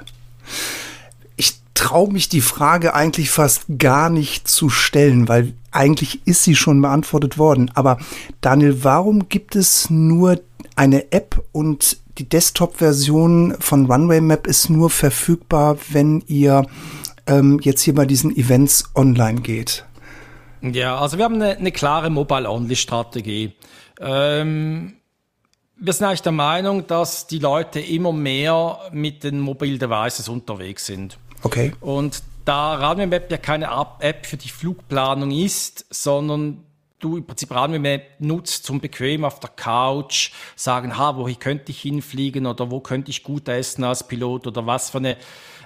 [1.77, 6.81] traue mich die Frage eigentlich fast gar nicht zu stellen, weil eigentlich ist sie schon
[6.81, 7.71] beantwortet worden.
[7.75, 7.99] Aber
[8.41, 10.41] Daniel, warum gibt es nur
[10.75, 16.67] eine App und die Desktop-Version von Runway Map ist nur verfügbar, wenn ihr
[17.27, 19.85] ähm, jetzt hier bei diesen Events online geht?
[20.63, 23.53] Ja, also wir haben eine, eine klare Mobile-Only-Strategie.
[24.01, 24.95] Ähm,
[25.79, 30.87] wir sind eigentlich der Meinung, dass die Leute immer mehr mit den Mobile Devices unterwegs
[30.87, 31.19] sind.
[31.43, 31.73] Okay.
[31.81, 33.69] Und da Runway ja keine
[34.01, 36.62] App für die Flugplanung ist, sondern
[36.99, 41.83] du im Prinzip Runway nutzt zum bequem auf der Couch sagen, ha, wo könnte ich
[41.83, 45.17] hinfliegen oder wo könnte ich gut essen als Pilot oder was für eine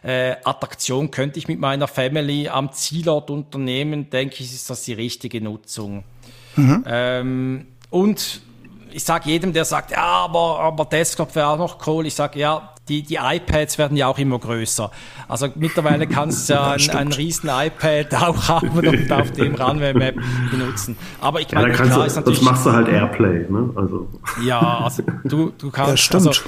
[0.03, 4.94] äh, Attraktion könnte ich mit meiner Family am Zielort unternehmen, denke ich, ist das die
[4.94, 6.05] richtige Nutzung.
[6.57, 6.85] Mhm.
[6.87, 8.40] Ähm, und
[8.92, 12.38] ich sage jedem, der sagt, ja, aber, aber Desktop wäre auch noch cool, ich sage,
[12.38, 14.90] ja, die, die iPads werden ja auch immer größer.
[15.29, 19.94] Also mittlerweile kannst du ja ein, ein riesen iPad auch haben und auf dem Runway
[19.94, 20.16] Map
[20.50, 20.96] benutzen.
[21.20, 22.40] Aber ich meine, ja, klar du, ist natürlich...
[22.40, 23.70] Das machst du halt Airplay, ne?
[23.76, 24.09] Also.
[24.42, 25.90] Ja, also du, du kannst...
[25.90, 26.26] Ja, stimmt.
[26.26, 26.42] Also,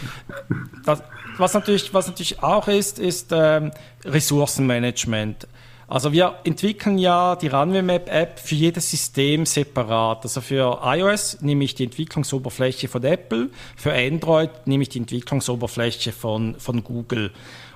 [0.85, 1.02] das,
[1.38, 3.70] was natürlich, was natürlich auch ist, ist ähm,
[4.05, 5.46] Ressourcenmanagement.
[5.92, 10.22] Also wir entwickeln ja die Runway Map App für jedes System separat.
[10.22, 16.12] Also für iOS nehme ich die Entwicklungsoberfläche von Apple, für Android nehme ich die Entwicklungsoberfläche
[16.12, 17.31] von, von Google.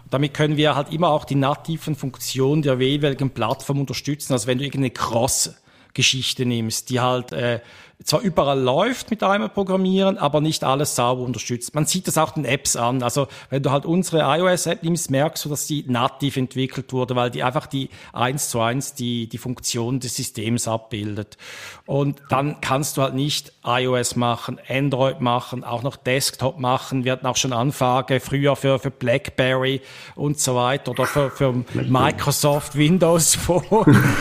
[0.08, 4.32] Damit können wir halt immer auch die nativen Funktionen der jeweiligen Plattform unterstützen.
[4.32, 5.54] Also wenn du irgendeine Cross
[5.92, 7.60] Geschichte nimmst, die halt äh,
[8.04, 11.74] zwar überall läuft mit einmal Programmieren, aber nicht alles sauber unterstützt.
[11.74, 13.02] Man sieht das auch den Apps an.
[13.02, 17.30] Also wenn du halt unsere iOS-App nimmst, merkst du, dass die nativ entwickelt wurde, weil
[17.30, 21.38] die einfach die eins zu eins die, die Funktion des Systems abbildet.
[21.86, 27.04] Und dann kannst du halt nicht iOS machen, Android machen, auch noch Desktop machen.
[27.04, 29.80] Wir hatten auch schon Anfrage früher für, für BlackBerry
[30.16, 33.62] und so weiter oder für, für Microsoft Windows Phone.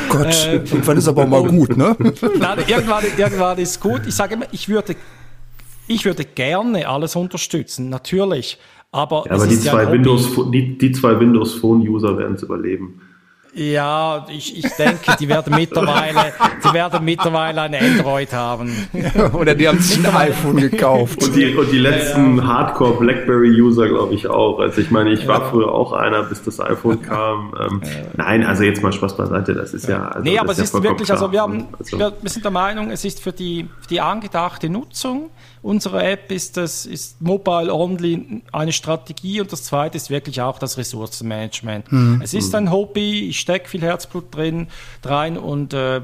[0.09, 1.95] Gott, äh, irgendwann ist aber mal gut, ne?
[2.39, 4.01] Dann, irgendwann, irgendwann ist gut.
[4.07, 4.95] Ich sage immer, ich würde,
[5.87, 8.57] ich würde gerne alles unterstützen, natürlich.
[8.91, 13.01] Aber, ja, aber die, zwei Windows, die, die zwei Windows Phone User werden es überleben.
[13.57, 18.69] Ja, ich, ich denke, die werden mittlerweile, die werden mittlerweile ein Android haben.
[19.33, 21.23] Oder die haben sich ein iPhone gekauft.
[21.23, 22.47] Und die, und die letzten ja, ja.
[22.49, 24.59] Hardcore BlackBerry-User, glaube ich, auch.
[24.59, 25.45] Also ich meine, ich war ja.
[25.45, 27.53] früher auch einer, bis das iPhone kam.
[27.57, 27.81] Ähm,
[28.17, 30.09] nein, also jetzt mal Spaß beiseite, das ist ja.
[30.09, 31.21] Also, nee, aber es ist wirklich, klar.
[31.21, 31.97] also wir haben, also.
[31.97, 35.29] wir, wir sind der Meinung, es ist für die, für die angedachte Nutzung
[35.65, 40.59] unserer App ist das ist Mobile Only eine Strategie und das zweite ist wirklich auch
[40.59, 41.91] das Ressourcenmanagement.
[41.91, 42.21] Mhm.
[42.23, 44.67] Es ist ein Hobby, ich stecke viel Herzblut drin
[45.03, 46.01] rein und äh,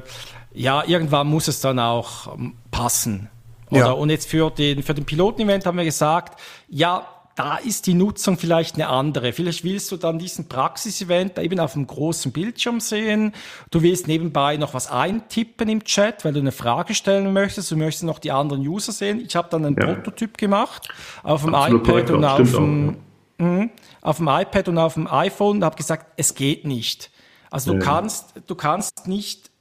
[0.52, 3.28] ja, irgendwann muss es dann auch ähm, passen.
[3.70, 3.78] Oder?
[3.78, 3.90] Ja.
[3.92, 8.36] Und jetzt für den, für den Piloten-Event haben wir gesagt, ja, da ist die Nutzung
[8.36, 9.32] vielleicht eine andere.
[9.32, 13.32] Vielleicht willst du dann diesen Praxis-Event eben auf einem großen Bildschirm sehen.
[13.70, 17.70] Du willst nebenbei noch was eintippen im Chat, weil du eine Frage stellen möchtest.
[17.70, 19.20] Du möchtest noch die anderen User sehen.
[19.24, 19.86] Ich habe dann einen ja.
[19.86, 20.88] Prototyp gemacht
[21.22, 22.96] auf dem Absolut iPad und auf dem,
[23.40, 23.68] ja.
[24.02, 27.10] auf dem iPad und auf dem iPhone und habe gesagt, es geht nicht.
[27.50, 27.84] Also du ja.
[27.84, 29.51] kannst, du kannst nicht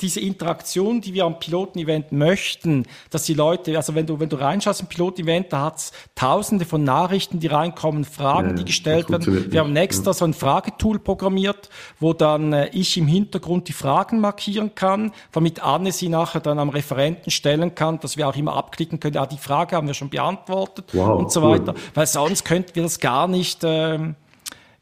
[0.00, 4.36] diese Interaktion, die wir am Piloten-Event möchten, dass die Leute, also wenn du, wenn du
[4.36, 9.52] reinschaust im Piloten-Event, da hat's tausende von Nachrichten, die reinkommen, Fragen, ja, die gestellt werden.
[9.52, 10.14] Wir haben extra ja.
[10.14, 15.62] so ein Fragetool programmiert, wo dann äh, ich im Hintergrund die Fragen markieren kann, damit
[15.62, 19.26] Anne sie nachher dann am Referenten stellen kann, dass wir auch immer abklicken können, ah,
[19.26, 21.60] die Frage haben wir schon beantwortet wow, und so cool.
[21.60, 21.74] weiter.
[21.94, 24.16] Weil sonst könnten wir das gar nicht, ähm,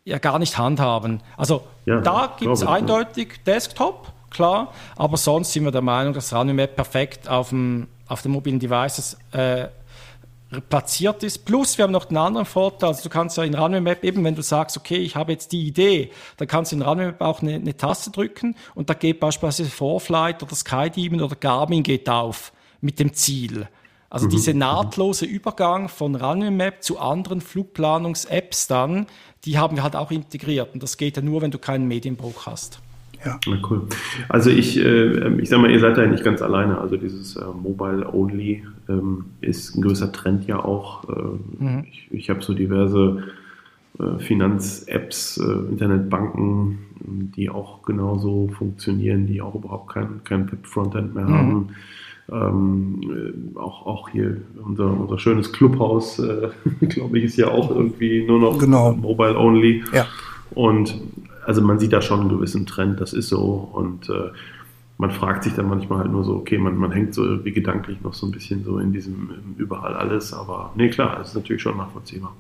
[0.05, 1.21] ja, gar nicht handhaben.
[1.37, 4.73] Also ja, da gibt's eindeutig Desktop klar.
[4.97, 9.17] Aber sonst sind wir der Meinung, dass RunMap perfekt auf, dem, auf den mobilen Devices
[9.33, 9.69] äh,
[10.69, 11.45] platziert ist.
[11.45, 12.91] Plus, wir haben noch einen anderen Vorteil.
[12.91, 15.67] Also du kannst ja in RunMap eben, wenn du sagst, okay, ich habe jetzt die
[15.67, 19.71] Idee, dann kannst du in RunMap auch eine, eine Taste drücken und da geht beispielsweise
[19.71, 23.69] Vorflight oder Skydemon oder Garmin geht auf mit dem Ziel.
[24.11, 24.31] Also mhm.
[24.31, 29.07] dieser nahtlose Übergang von RunMap zu anderen Flugplanungs-Apps dann,
[29.47, 30.75] die haben wir halt auch integriert.
[30.75, 32.82] Und das geht ja nur, wenn du keinen Medienbruch hast.
[33.25, 33.39] Ja.
[33.47, 33.83] Na cool.
[34.29, 36.79] Also ich, äh, ich sag mal, ihr seid da ja nicht ganz alleine.
[36.79, 41.09] Also dieses äh, Mobile Only ähm, ist ein gewisser Trend ja auch.
[41.09, 41.85] Äh, mhm.
[41.91, 43.23] Ich, ich habe so diverse
[43.99, 46.79] äh, Finanz-Apps, äh, Internetbanken,
[47.37, 51.35] die auch genauso funktionieren, die auch überhaupt kein, kein Web-Frontend mehr mhm.
[51.35, 51.69] haben.
[52.31, 53.01] Ähm,
[53.55, 56.21] äh, auch, auch hier unser, unser schönes Clubhaus,
[56.81, 58.93] glaube ich, ist ja auch irgendwie nur noch genau.
[58.93, 59.85] mobile only.
[59.93, 60.07] Ja.
[60.55, 61.01] Und
[61.45, 63.69] also man sieht da schon einen gewissen Trend, das ist so.
[63.73, 64.31] Und äh,
[64.99, 68.01] man fragt sich dann manchmal halt nur so, okay, man, man hängt so irgendwie gedanklich
[68.03, 71.63] noch so ein bisschen so in diesem überall alles, aber nee, klar, das ist natürlich
[71.63, 72.33] schon nachvollziehbar.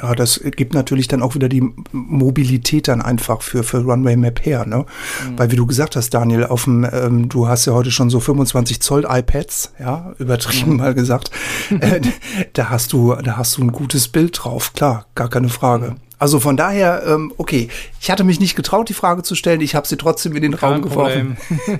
[0.00, 4.44] Ja, das gibt natürlich dann auch wieder die Mobilität dann einfach für, für Runway Map
[4.44, 4.78] her, ne?
[5.28, 5.38] Mhm.
[5.38, 8.20] Weil wie du gesagt hast, Daniel, auf dem, ähm, du hast ja heute schon so
[8.20, 10.76] 25 Zoll iPads, ja, übertrieben mhm.
[10.78, 11.30] mal gesagt.
[11.80, 12.00] äh,
[12.54, 15.96] da hast du, da hast du ein gutes Bild drauf, klar, gar keine Frage.
[16.22, 17.68] Also von daher, ähm, okay,
[18.00, 20.56] ich hatte mich nicht getraut, die Frage zu stellen, ich habe sie trotzdem in den
[20.56, 21.36] Kein Raum geworfen.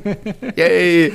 [0.57, 1.13] Yay!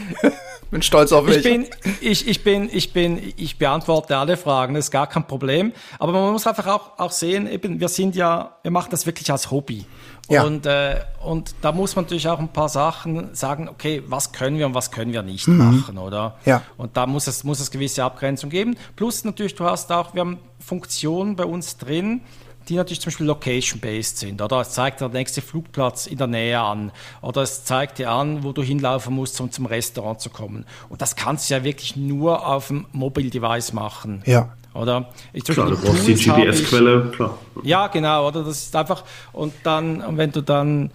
[0.71, 1.37] bin stolz auf mich.
[1.37, 1.65] Ich bin,
[1.99, 5.73] ich, ich bin, ich bin, ich beantworte alle Fragen, das ist gar kein Problem.
[5.99, 9.29] Aber man muss einfach auch, auch sehen, eben, wir sind ja, wir machen das wirklich
[9.29, 9.85] als Hobby.
[10.29, 10.43] Ja.
[10.43, 14.57] Und, äh, und da muss man natürlich auch ein paar Sachen sagen, okay, was können
[14.57, 15.57] wir und was können wir nicht mhm.
[15.57, 16.37] machen, oder?
[16.45, 16.61] Ja.
[16.77, 18.77] Und da muss es, muss es gewisse Abgrenzung geben.
[18.95, 22.21] Plus natürlich, du hast auch, wir haben Funktionen bei uns drin,
[22.69, 24.41] die natürlich zum Beispiel location-based sind.
[24.41, 26.91] Oder es zeigt der nächste Flugplatz in der Nähe an.
[27.21, 30.65] Oder es zeigt dir an, wo du hinlaufen musst, um zum Restaurant zu kommen.
[30.89, 34.21] Und das kannst du ja wirklich nur auf dem Mobile Device machen.
[34.25, 34.53] Ja.
[34.73, 35.09] Oder?
[35.33, 37.37] Ich, klar, du brauchst die GPS-Quelle, klar.
[37.63, 38.43] Ja, genau, oder?
[38.43, 39.03] Das ist einfach,
[39.33, 40.91] und dann, und wenn du dann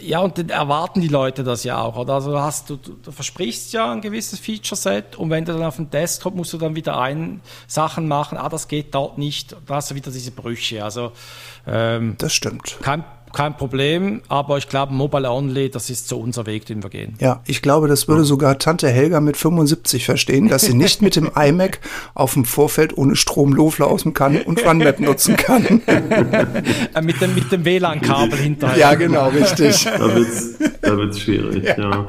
[0.00, 1.96] ja, und dann erwarten die Leute das ja auch.
[1.96, 2.14] Oder?
[2.14, 5.76] Also hast du, du, du versprichst ja ein gewisses Feature-Set und wenn du dann auf
[5.76, 9.76] dem Desktop musst du dann wieder ein Sachen machen, ah, das geht dort nicht, da
[9.76, 10.82] hast du wieder diese Brüche.
[10.82, 11.12] Also
[11.66, 12.78] ähm, das stimmt.
[12.80, 16.90] Kein, kein Problem, aber ich glaube, Mobile Only, das ist so unser Weg, den wir
[16.90, 17.14] gehen.
[17.20, 21.16] Ja, ich glaube, das würde sogar Tante Helga mit 75 verstehen, dass sie nicht mit
[21.16, 21.80] dem iMac
[22.14, 25.80] auf dem Vorfeld ohne Strom loslaufen kann und OneMap nutzen kann.
[25.92, 28.78] Äh, mit dem, mit dem WLAN-Kabel hinterher.
[28.78, 29.84] Ja, genau, richtig.
[29.84, 31.78] Da wird es da wird's schwierig, ja.
[31.78, 32.06] ja.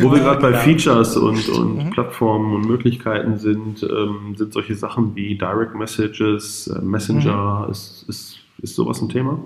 [0.00, 1.90] Wo wir gerade bei Features und, und mhm.
[1.90, 7.72] Plattformen und Möglichkeiten sind, ähm, sind solche Sachen wie Direct Messages, äh, Messenger, mhm.
[7.72, 9.38] ist, ist, ist sowas ein Thema?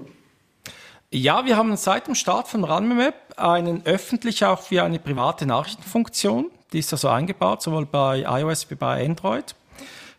[1.17, 6.51] Ja, wir haben seit dem Start von RunMap einen öffentlich auch wie eine private Nachrichtenfunktion.
[6.73, 9.55] Die ist also eingebaut, sowohl bei iOS wie bei Android.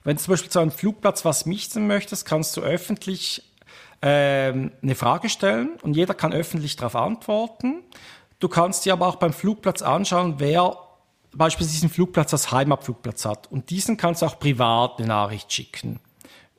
[0.06, 3.44] Wenn du zum Beispiel zu einem Flugplatz was mieten möchtest, kannst du öffentlich
[4.02, 7.84] ähm, eine Frage stellen und jeder kann öffentlich darauf antworten.
[8.40, 10.78] Du kannst dir aber auch beim Flugplatz anschauen, wer
[11.34, 13.52] beispielsweise diesen Flugplatz als Heimatflugplatz hat.
[13.52, 16.00] Und diesen kannst du auch privat eine Nachricht schicken.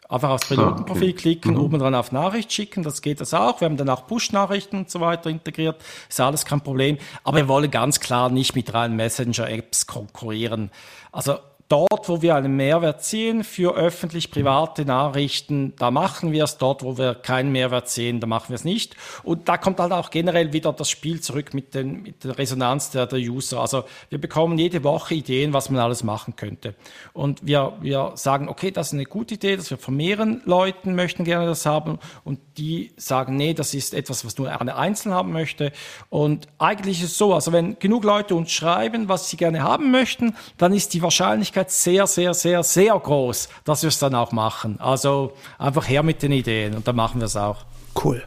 [0.09, 1.13] Einfach aufs Pilotenprofil ah, okay.
[1.13, 1.61] klicken, mhm.
[1.61, 3.61] oben dran auf Nachricht schicken, das geht das auch.
[3.61, 6.99] Wir haben dann auch Push-Nachrichten und so weiter integriert, ist alles kein Problem.
[7.25, 10.71] Aber wir wollen ganz klar nicht mit reinen Messenger-Apps konkurrieren.
[11.11, 16.59] Also dort, wo wir einen Mehrwert sehen für öffentlich-private Nachrichten, da machen wir es.
[16.59, 18.97] Dort, wo wir keinen Mehrwert sehen, da machen wir es nicht.
[19.25, 22.91] Und da kommt halt auch generell wieder das Spiel zurück mit, den, mit der Resonanz
[22.91, 23.61] der, der User.
[23.61, 26.75] Also wir bekommen jede Woche Ideen, was man alles machen könnte.
[27.13, 30.95] Und wir, wir sagen, okay, das ist eine gute Idee, dass wir von mehreren Leuten
[30.95, 31.99] möchten gerne das haben.
[32.23, 35.73] Und die sagen, nee, das ist etwas, was nur eine Einzelne haben möchte.
[36.11, 39.91] Und eigentlich ist es so, also wenn genug Leute uns schreiben, was sie gerne haben
[39.91, 44.33] möchten, dann ist die Wahrscheinlichkeit sehr, sehr, sehr, sehr groß, dass wir es dann auch
[44.33, 44.81] machen.
[44.81, 47.65] Also einfach her mit den Ideen und dann machen wir es auch.
[48.03, 48.23] Cool.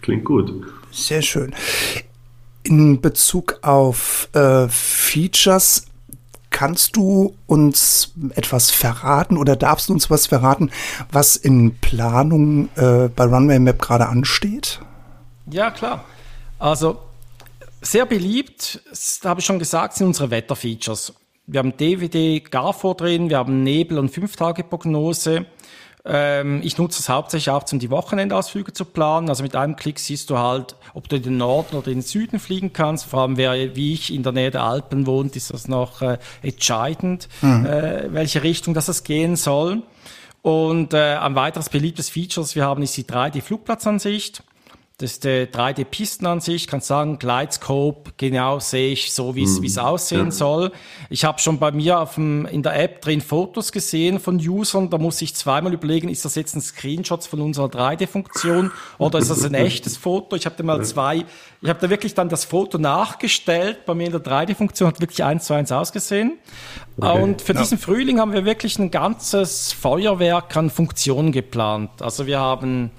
[0.00, 0.52] Klingt gut.
[0.90, 1.54] Sehr schön.
[2.62, 5.86] In Bezug auf äh, Features
[6.50, 10.70] Kannst du uns etwas verraten oder darfst du uns was verraten,
[11.10, 14.80] was in Planung äh, bei Runway Map gerade ansteht?
[15.48, 16.04] Ja, klar.
[16.58, 16.98] Also
[17.80, 21.14] sehr beliebt, das habe ich schon gesagt, sind unsere Wetterfeatures.
[21.52, 25.46] Wir haben DVD GAFO drin, wir haben Nebel- und Fünf-Tage-Prognose.
[26.04, 29.28] Ähm, ich nutze es hauptsächlich auch, um die Wochenendausflüge zu planen.
[29.28, 32.02] Also mit einem Klick siehst du halt, ob du in den Norden oder in den
[32.02, 33.04] Süden fliegen kannst.
[33.06, 36.18] Vor allem, wer wie ich in der Nähe der Alpen wohnt, ist das noch äh,
[36.40, 37.66] entscheidend, mhm.
[37.66, 39.82] äh, welche Richtung das es gehen soll.
[40.42, 44.44] Und äh, ein weiteres beliebtes Feature, das wir haben, ist die 3D-Flugplatzansicht.
[45.00, 50.26] Das ist die 3D-Pistenansicht, kannst sagen, Glidescope, genau sehe ich so, wie es mm, aussehen
[50.26, 50.30] ja.
[50.30, 50.72] soll.
[51.08, 54.90] Ich habe schon bei mir auf dem, in der App drin Fotos gesehen von Usern,
[54.90, 59.30] da muss ich zweimal überlegen, ist das jetzt ein Screenshot von unserer 3D-Funktion oder ist
[59.30, 60.36] das ein echtes Foto?
[60.36, 61.24] Ich habe da mal zwei,
[61.62, 65.24] ich habe da wirklich dann das Foto nachgestellt, bei mir in der 3D-Funktion hat wirklich
[65.24, 66.38] eins zu eins ausgesehen.
[66.98, 67.22] Okay.
[67.22, 67.60] Und für ja.
[67.60, 72.02] diesen Frühling haben wir wirklich ein ganzes Feuerwerk an Funktionen geplant.
[72.02, 72.90] Also wir haben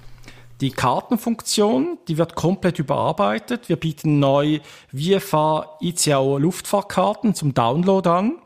[0.62, 3.68] die Kartenfunktion, die wird komplett überarbeitet.
[3.68, 4.60] Wir bieten neu
[4.96, 8.38] VFA ICAO Luftfahrtkarten zum Download an.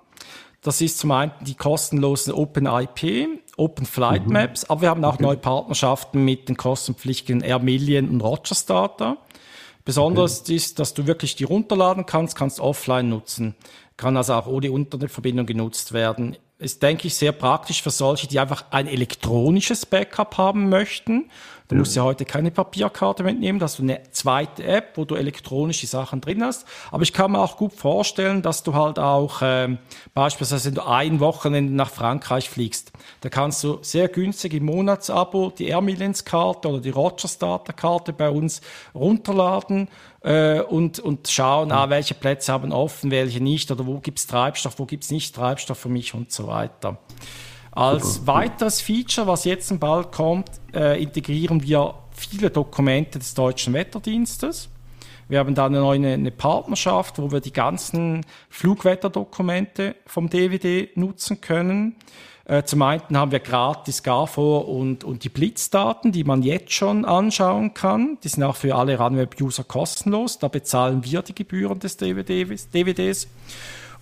[0.61, 4.33] Das ist zum einen die kostenlosen OpenIP Open Flight mhm.
[4.33, 5.23] Maps, aber wir haben auch okay.
[5.23, 9.17] neue Partnerschaften mit den kostenpflichtigen Air Million und Rogers Data.
[9.83, 10.55] Besonders okay.
[10.55, 13.55] ist, dass du wirklich die runterladen kannst, kannst offline nutzen,
[13.97, 16.35] kann also auch ohne Internetverbindung genutzt werden.
[16.57, 21.29] Ist, denke ich, sehr praktisch für solche, die einfach ein elektronisches Backup haben möchten
[21.67, 25.87] Du musst ja heute keine Papierkarte mitnehmen, hast du eine zweite App, wo du elektronische
[25.87, 26.67] Sachen drin hast.
[26.91, 29.79] Aber ich kann mir auch gut vorstellen, dass du halt auch ähm,
[30.13, 35.51] beispielsweise, wenn du ein Wochenende nach Frankreich fliegst, da kannst du sehr günstig im Monatsabo
[35.57, 38.61] die Air Millions Karte oder die Rogers Data Karte bei uns
[38.93, 39.87] runterladen
[40.21, 44.77] äh, und, und schauen, ah, welche Plätze haben offen, welche nicht oder wo gibt's Treibstoff,
[44.77, 46.99] wo gibt's nicht Treibstoff für mich und so weiter.
[47.75, 54.69] Als weiteres Feature, was jetzt bald kommt, äh, integrieren wir viele Dokumente des Deutschen Wetterdienstes.
[55.27, 61.41] Wir haben da eine neue eine Partnerschaft, wo wir die ganzen Flugwetterdokumente vom DVD nutzen
[61.41, 61.97] können.
[62.45, 67.03] Äh, zum einen haben wir gratis GAFOR und, und die Blitzdaten, die man jetzt schon
[67.03, 68.19] anschauen kann.
[68.23, 70.39] Die sind auch für alle Runweb-User kostenlos.
[70.39, 72.69] Da bezahlen wir die Gebühren des DVDs.
[72.69, 73.27] DVDs.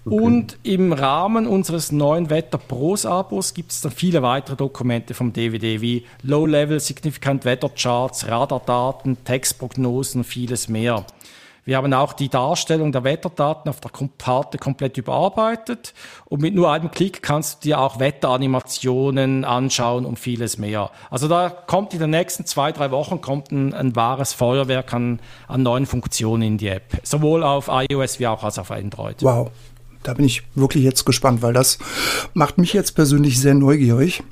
[0.06, 0.16] Okay.
[0.16, 5.32] Und im Rahmen unseres neuen Wetter Pros Abos gibt es dann viele weitere Dokumente vom
[5.32, 11.06] DVD wie Low-Level Significant Weather Charts, Radardaten, Textprognosen und vieles mehr.
[11.66, 15.94] Wir haben auch die Darstellung der Wetterdaten auf der Karte komplett überarbeitet
[16.26, 20.92] und mit nur einem Klick kannst du dir auch Wetteranimationen anschauen und vieles mehr.
[21.10, 25.22] Also da kommt in den nächsten zwei, drei Wochen kommt ein, ein wahres Feuerwerk an,
[25.48, 27.00] an neuen Funktionen in die App.
[27.04, 29.24] Sowohl auf iOS wie auch als auf Android.
[29.24, 29.50] Wow
[30.04, 31.80] da bin ich wirklich jetzt gespannt, weil das
[32.34, 34.24] macht mich jetzt persönlich sehr neugierig.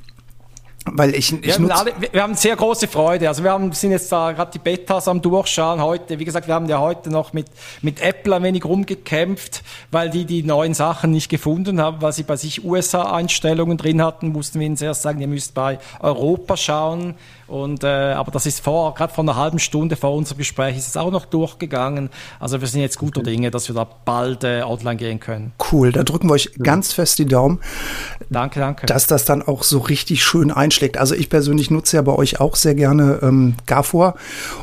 [0.85, 3.27] Weil ich, ich wir, alle, wir haben sehr große Freude.
[3.27, 6.17] Also wir haben, sind jetzt da gerade die Betas am Durchschauen heute.
[6.17, 7.45] Wie gesagt, wir haben ja heute noch mit,
[7.83, 12.23] mit Apple ein wenig rumgekämpft, weil die die neuen Sachen nicht gefunden haben, weil sie
[12.23, 17.13] bei sich USA-Einstellungen drin hatten, mussten wir ihnen zuerst sagen, ihr müsst bei Europa schauen.
[17.51, 20.87] Und, äh, aber das ist vor, gerade vor einer halben Stunde vor unserem Gespräch ist
[20.87, 22.09] es auch noch durchgegangen.
[22.39, 25.51] Also wir sind jetzt guter Dinge, dass wir da bald äh, online gehen können.
[25.69, 26.63] Cool, da drücken wir euch ja.
[26.63, 27.59] ganz fest die Daumen.
[28.29, 28.85] Danke, danke.
[28.85, 30.97] Dass das dann auch so richtig schön einschlägt.
[30.97, 34.15] Also ich persönlich nutze ja bei euch auch sehr gerne ähm, Gafor,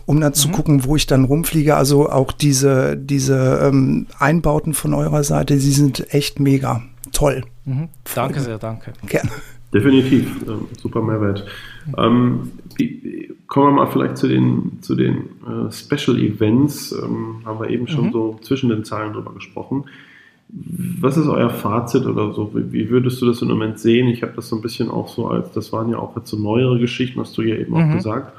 [0.06, 0.36] um dann mhm.
[0.36, 1.76] zu gucken, wo ich dann rumfliege.
[1.76, 6.82] Also auch diese, diese ähm, Einbauten von eurer Seite, die sind echt mega.
[7.12, 7.44] Toll.
[7.66, 7.90] Mhm.
[8.14, 8.94] Danke sehr, danke.
[9.06, 9.30] Gerne.
[9.74, 11.44] Definitiv, ähm, super Mehrwert.
[11.96, 12.52] Ähm,
[13.46, 16.92] kommen wir mal vielleicht zu den, zu den äh, Special Events.
[16.92, 18.12] Ähm, haben wir eben schon mhm.
[18.12, 19.84] so zwischen den Zeilen drüber gesprochen.
[20.50, 22.52] Was ist euer Fazit oder so?
[22.54, 24.08] Wie, wie würdest du das im Moment sehen?
[24.08, 26.38] Ich habe das so ein bisschen auch so als, das waren ja auch jetzt so
[26.38, 27.90] neuere Geschichten, hast du ja eben mhm.
[27.90, 28.32] auch gesagt.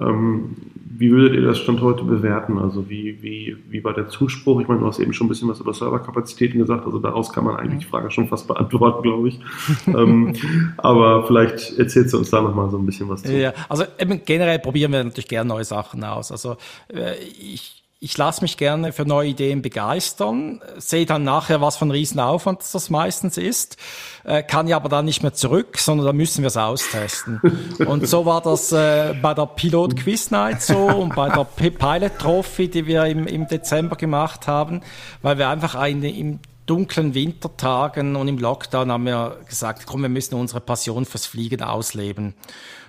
[0.00, 0.56] Ähm,
[0.98, 2.58] wie würdet ihr das Stand heute bewerten?
[2.58, 4.60] Also wie, wie, wie war der Zuspruch?
[4.60, 7.44] Ich meine, du hast eben schon ein bisschen was über Serverkapazitäten gesagt, also daraus kann
[7.44, 9.40] man eigentlich die Frage schon fast beantworten, glaube ich.
[9.86, 10.34] ähm,
[10.78, 13.36] aber vielleicht erzählst du uns da nochmal so ein bisschen was zu.
[13.36, 13.84] Ja, also
[14.24, 16.32] generell probieren wir natürlich gerne neue Sachen aus.
[16.32, 16.56] Also
[16.88, 21.86] äh, ich ich lasse mich gerne für neue Ideen begeistern, sehe dann nachher, was für
[21.86, 23.78] ein Riesenaufwand das meistens ist,
[24.24, 27.40] äh, kann ja aber dann nicht mehr zurück, sondern da müssen wir es austesten.
[27.86, 31.70] und so war das äh, bei der Pilot Quiz Night so und bei der P
[31.70, 34.82] Pilot Trophy, die wir im, im Dezember gemacht haben,
[35.22, 40.08] weil wir einfach eine im dunklen Wintertagen und im Lockdown haben wir gesagt, komm, wir
[40.08, 42.34] müssen unsere Passion fürs Fliegen ausleben.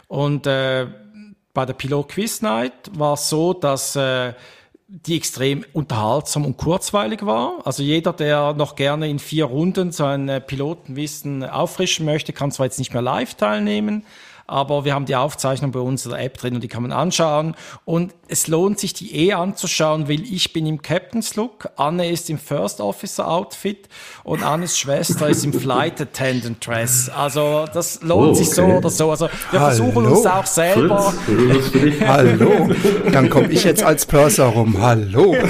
[0.07, 0.87] Und äh,
[1.53, 4.33] bei der Pilot Quiz Night war es so, dass äh,
[4.89, 7.59] die extrem unterhaltsam und kurzweilig war.
[7.65, 12.79] Also jeder, der noch gerne in vier Runden sein Pilotenwissen auffrischen möchte, kann zwar jetzt
[12.79, 14.05] nicht mehr live teilnehmen,
[14.47, 16.93] aber wir haben die Aufzeichnung bei uns in der App drin und die kann man
[16.93, 17.53] anschauen.
[17.83, 22.29] Und es lohnt sich, die eh anzuschauen, weil ich bin im Captain's Look, Anne ist
[22.29, 23.89] im First Officer Outfit
[24.23, 27.09] und Annes Schwester ist im Flight Attendant Dress.
[27.09, 28.43] Also das lohnt oh, okay.
[28.43, 29.11] sich so oder so.
[29.11, 29.75] Also wir Hallo.
[29.75, 31.13] versuchen uns auch selber.
[32.07, 32.69] Hallo,
[33.11, 34.77] dann komme ich jetzt als Purser rum.
[34.79, 35.35] Hallo.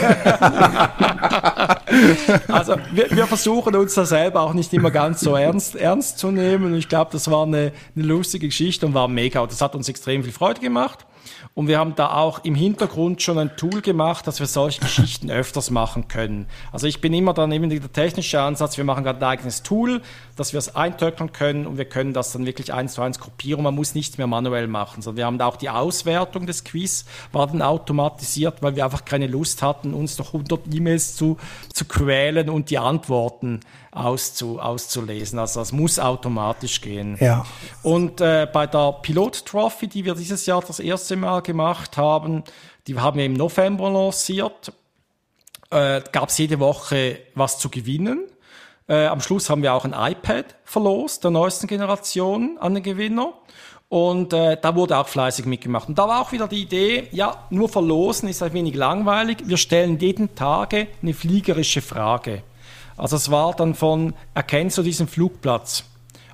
[2.47, 6.31] also wir, wir, versuchen uns da selber auch nicht immer ganz so ernst, ernst zu
[6.31, 6.65] nehmen.
[6.65, 9.45] Und ich glaube, das war eine, eine lustige Geschichte und war mega.
[9.45, 11.05] Das hat uns extrem viel Freude gemacht.
[11.53, 15.31] Und wir haben da auch im Hintergrund schon ein Tool gemacht, dass wir solche Geschichten
[15.31, 16.47] öfters machen können.
[16.71, 20.01] Also ich bin immer dann eben der technische Ansatz, wir machen gerade ein eigenes Tool,
[20.35, 23.63] dass wir es eintöckern können und wir können das dann wirklich eins zu eins kopieren.
[23.63, 27.05] Man muss nichts mehr manuell machen, sondern wir haben da auch die Auswertung des Quiz,
[27.31, 31.37] war dann automatisiert, weil wir einfach keine Lust hatten, uns noch 100 E-Mails zu,
[31.73, 35.39] zu quälen und die Antworten auszu, auszulesen.
[35.39, 37.17] Also das muss automatisch gehen.
[37.19, 37.45] Ja.
[37.83, 42.43] Und äh, bei der Pilot Trophy, die wir dieses Jahr das erste Mal gemacht haben,
[42.87, 44.71] die haben wir im November lanciert,
[45.69, 48.25] äh, gab es jede Woche was zu gewinnen.
[48.87, 53.33] Äh, am Schluss haben wir auch ein iPad verlost der neuesten Generation an den Gewinner.
[53.89, 55.87] Und äh, da wurde auch fleißig mitgemacht.
[55.87, 59.37] Und da war auch wieder die Idee, ja, nur verlosen ist ein wenig langweilig.
[59.45, 62.43] Wir stellen jeden Tage eine fliegerische Frage.
[62.97, 65.83] Also es war dann von, erkennst du diesen Flugplatz?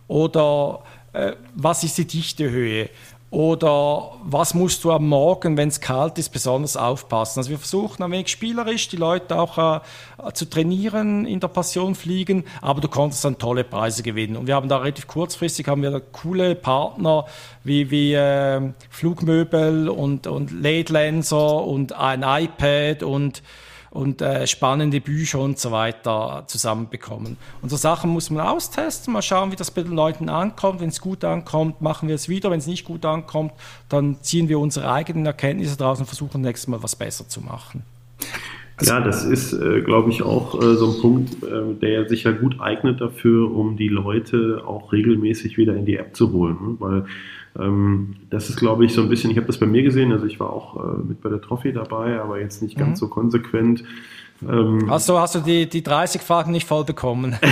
[0.07, 2.89] Oder äh, was ist die Dichtehöhe?
[3.33, 7.39] Oder was musst du am Morgen, wenn es kalt ist, besonders aufpassen?
[7.39, 11.95] Also wir versuchen ein wenig spielerisch die Leute auch äh, zu trainieren in der Passion
[11.95, 14.37] fliegen, aber du konntest dann tolle Preise gewinnen.
[14.37, 17.25] Und wir haben da relativ kurzfristig haben wir coole Partner
[17.63, 18.61] wie, wie äh,
[18.91, 23.41] Flugmöbel und, und LED-Lenser und ein iPad und
[23.93, 27.37] und äh, spannende Bücher und so weiter zusammenbekommen.
[27.61, 30.81] Und so Sachen muss man austesten, mal schauen, wie das bei den Leuten ankommt.
[30.81, 32.49] Wenn es gut ankommt, machen wir es wieder.
[32.49, 33.53] Wenn es nicht gut ankommt,
[33.89, 37.83] dann ziehen wir unsere eigenen Erkenntnisse daraus und versuchen nächstes Mal was besser zu machen.
[38.77, 42.23] Also, ja, das ist, äh, glaube ich, auch äh, so ein Punkt, äh, der sich
[42.23, 46.57] ja gut eignet dafür, um die Leute auch regelmäßig wieder in die App zu holen.
[46.59, 46.75] Ne?
[46.79, 47.05] Weil
[47.55, 50.39] das ist, glaube ich, so ein bisschen, ich habe das bei mir gesehen, also ich
[50.39, 53.05] war auch äh, mit bei der Trophy dabei, aber jetzt nicht ganz mhm.
[53.05, 53.83] so konsequent.
[54.49, 57.35] Ähm, hast, du, hast du die, die 30 Fragen nicht voll bekommen?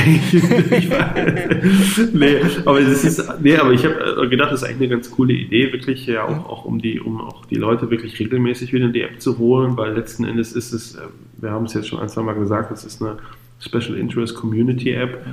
[2.13, 5.11] nee, aber das ist, nee, aber ich habe äh, gedacht, das ist eigentlich eine ganz
[5.11, 8.85] coole Idee, wirklich ja auch, auch um die, um auch die Leute wirklich regelmäßig wieder
[8.85, 11.01] in die App zu holen, weil letzten Endes ist es, äh,
[11.37, 13.17] wir haben es jetzt schon ein, zwei Mal gesagt, es ist eine
[13.59, 15.23] Special Interest Community App.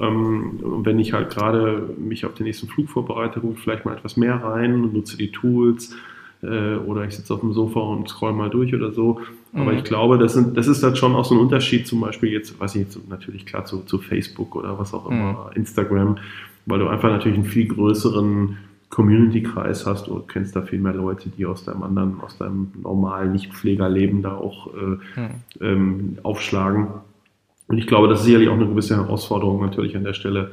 [0.00, 3.84] Ähm, und wenn ich halt gerade mich auf den nächsten Flug vorbereite, gucke ich vielleicht
[3.84, 5.96] mal etwas mehr rein und nutze die Tools
[6.42, 9.20] äh, oder ich sitze auf dem Sofa und scroll mal durch oder so.
[9.52, 9.78] Aber mhm.
[9.78, 12.58] ich glaube, das, sind, das ist dann schon auch so ein Unterschied, zum Beispiel jetzt,
[12.60, 15.56] weiß ich jetzt natürlich klar zu, zu Facebook oder was auch immer, mhm.
[15.56, 16.18] Instagram,
[16.66, 18.58] weil du einfach natürlich einen viel größeren
[18.90, 23.32] Community-Kreis hast, du kennst da viel mehr Leute, die aus deinem anderen, aus deinem normalen
[23.32, 25.30] Nichtpflegerleben da auch äh, mhm.
[25.60, 26.88] ähm, aufschlagen.
[27.68, 30.50] Und ich glaube, das ist sicherlich auch eine gewisse Herausforderung natürlich an der Stelle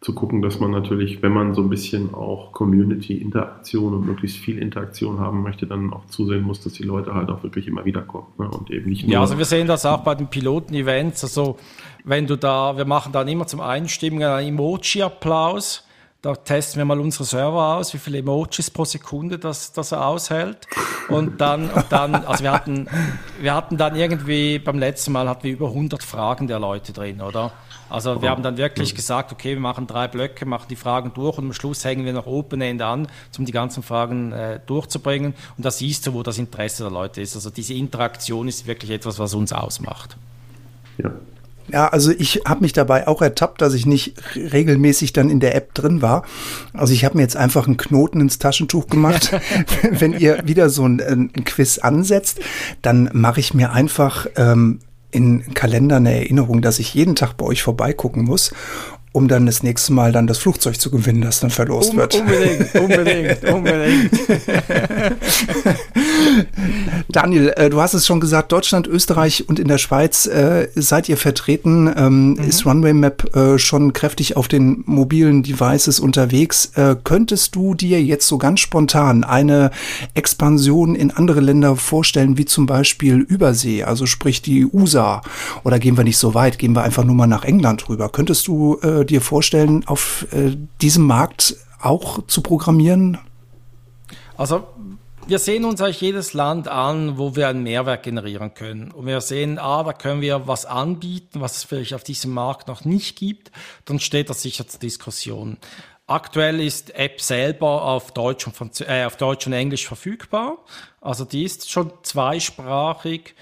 [0.00, 4.58] zu gucken, dass man natürlich, wenn man so ein bisschen auch Community-Interaktion und möglichst viel
[4.58, 8.02] Interaktion haben möchte, dann auch zusehen muss, dass die Leute halt auch wirklich immer wieder
[8.02, 8.48] kommen ne?
[8.48, 9.12] und eben nicht nur.
[9.12, 11.24] Ja, also wir sehen das auch bei den Piloten-Events.
[11.24, 11.56] Also
[12.04, 15.87] wenn du da, wir machen dann immer zum Einstimmen einen Emoji-Applaus
[16.20, 20.06] da testen wir mal unsere Server aus, wie viele Emojis pro Sekunde das, das er
[20.06, 20.66] aushält.
[21.08, 22.88] Und dann, und dann, also wir hatten,
[23.40, 27.20] wir hatten dann irgendwie, beim letzten Mal hatten wir über 100 Fragen der Leute drin,
[27.20, 27.52] oder?
[27.88, 31.38] Also wir haben dann wirklich gesagt, okay, wir machen drei Blöcke, machen die Fragen durch
[31.38, 33.08] und am Schluss hängen wir noch Open End an,
[33.38, 35.34] um die ganzen Fragen äh, durchzubringen.
[35.56, 37.34] Und da siehst du, wo das Interesse der Leute ist.
[37.34, 40.16] Also diese Interaktion ist wirklich etwas, was uns ausmacht.
[40.98, 41.12] Ja,
[41.70, 45.54] ja, also ich habe mich dabei auch ertappt, dass ich nicht regelmäßig dann in der
[45.54, 46.24] App drin war.
[46.72, 49.38] Also ich habe mir jetzt einfach einen Knoten ins Taschentuch gemacht.
[49.90, 52.40] Wenn ihr wieder so ein, ein Quiz ansetzt,
[52.82, 57.46] dann mache ich mir einfach ähm, in Kalender eine Erinnerung, dass ich jeden Tag bei
[57.46, 58.52] euch vorbeigucken muss
[59.18, 62.14] um dann das nächste Mal dann das Flugzeug zu gewinnen, das dann verlost um, wird.
[62.14, 64.12] Unbedingt, unbedingt, unbedingt.
[67.08, 71.08] Daniel, äh, du hast es schon gesagt, Deutschland, Österreich und in der Schweiz äh, seid
[71.08, 71.92] ihr vertreten.
[71.96, 72.38] Ähm, mhm.
[72.38, 76.70] Ist Runway Map äh, schon kräftig auf den mobilen Devices unterwegs?
[76.76, 79.72] Äh, könntest du dir jetzt so ganz spontan eine
[80.14, 85.22] Expansion in andere Länder vorstellen, wie zum Beispiel Übersee, also sprich die USA?
[85.64, 88.10] Oder gehen wir nicht so weit, gehen wir einfach nur mal nach England rüber?
[88.10, 93.18] Könntest du äh, dir vorstellen, auf äh, diesem Markt auch zu programmieren?
[94.36, 94.66] Also
[95.28, 98.90] wir sehen uns eigentlich jedes Land an, wo wir einen Mehrwert generieren können.
[98.90, 102.66] Und wir sehen, ah, da können wir was anbieten, was es vielleicht auf diesem Markt
[102.66, 103.50] noch nicht gibt.
[103.84, 105.58] Dann steht das sicher zur Diskussion.
[106.06, 110.56] Aktuell ist App selber auf Deutsch und, Franz äh, auf Deutsch und Englisch verfügbar.
[111.02, 113.34] Also die ist schon zweisprachig.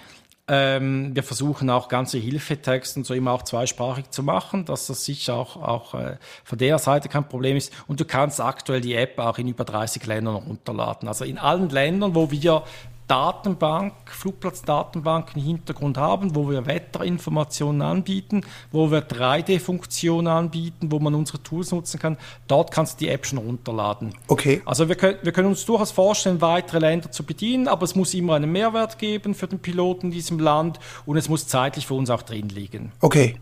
[0.49, 5.35] Ähm, wir versuchen auch ganze Hilfetexte so immer auch zweisprachig zu machen, dass das sicher
[5.35, 7.73] auch, auch äh, von der Seite kein Problem ist.
[7.89, 11.09] Und du kannst aktuell die App auch in über 30 Ländern runterladen.
[11.09, 12.63] Also in allen Ländern, wo wir
[13.09, 18.43] Datenbank, Flugplatzdatenbank im Hintergrund haben, wo wir Wetterinformationen anbieten,
[18.73, 22.17] wo wir 3D-Funktionen anbieten, wo man unsere Tools nutzen kann.
[22.49, 24.15] Dort kannst du die App schon runterladen.
[24.27, 24.63] Okay.
[24.65, 28.13] Also wir können, wir können uns durchaus vorstellen, weitere Länder zu bedienen, aber es muss
[28.15, 31.95] immer einen Mehrwert geben für den Piloten in diesem Land und es muss zeitlich für
[31.95, 32.93] uns auch drin liegen.
[33.01, 33.37] Okay.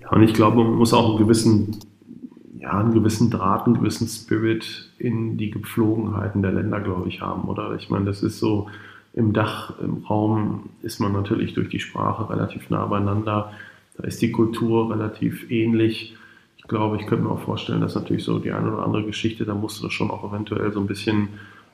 [0.00, 1.78] Ja, und ich glaube, man muss auch einen gewissen
[2.58, 7.48] ja, einen gewissen Draht, einen gewissen Spirit in die Gepflogenheiten der Länder, glaube ich, haben,
[7.48, 7.74] oder?
[7.74, 8.68] Ich meine, das ist so,
[9.16, 13.50] im Dach, im Raum ist man natürlich durch die Sprache relativ nah beieinander.
[13.96, 16.14] Da ist die Kultur relativ ähnlich.
[16.58, 19.46] Ich glaube, ich könnte mir auch vorstellen, dass natürlich so die eine oder andere Geschichte,
[19.46, 21.28] da musst du schon auch eventuell so ein bisschen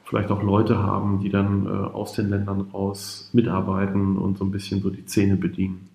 [0.05, 4.53] vielleicht auch Leute haben, die dann äh, aus den Ländern raus mitarbeiten und so ein
[4.53, 5.89] bisschen so die Szene bedienen.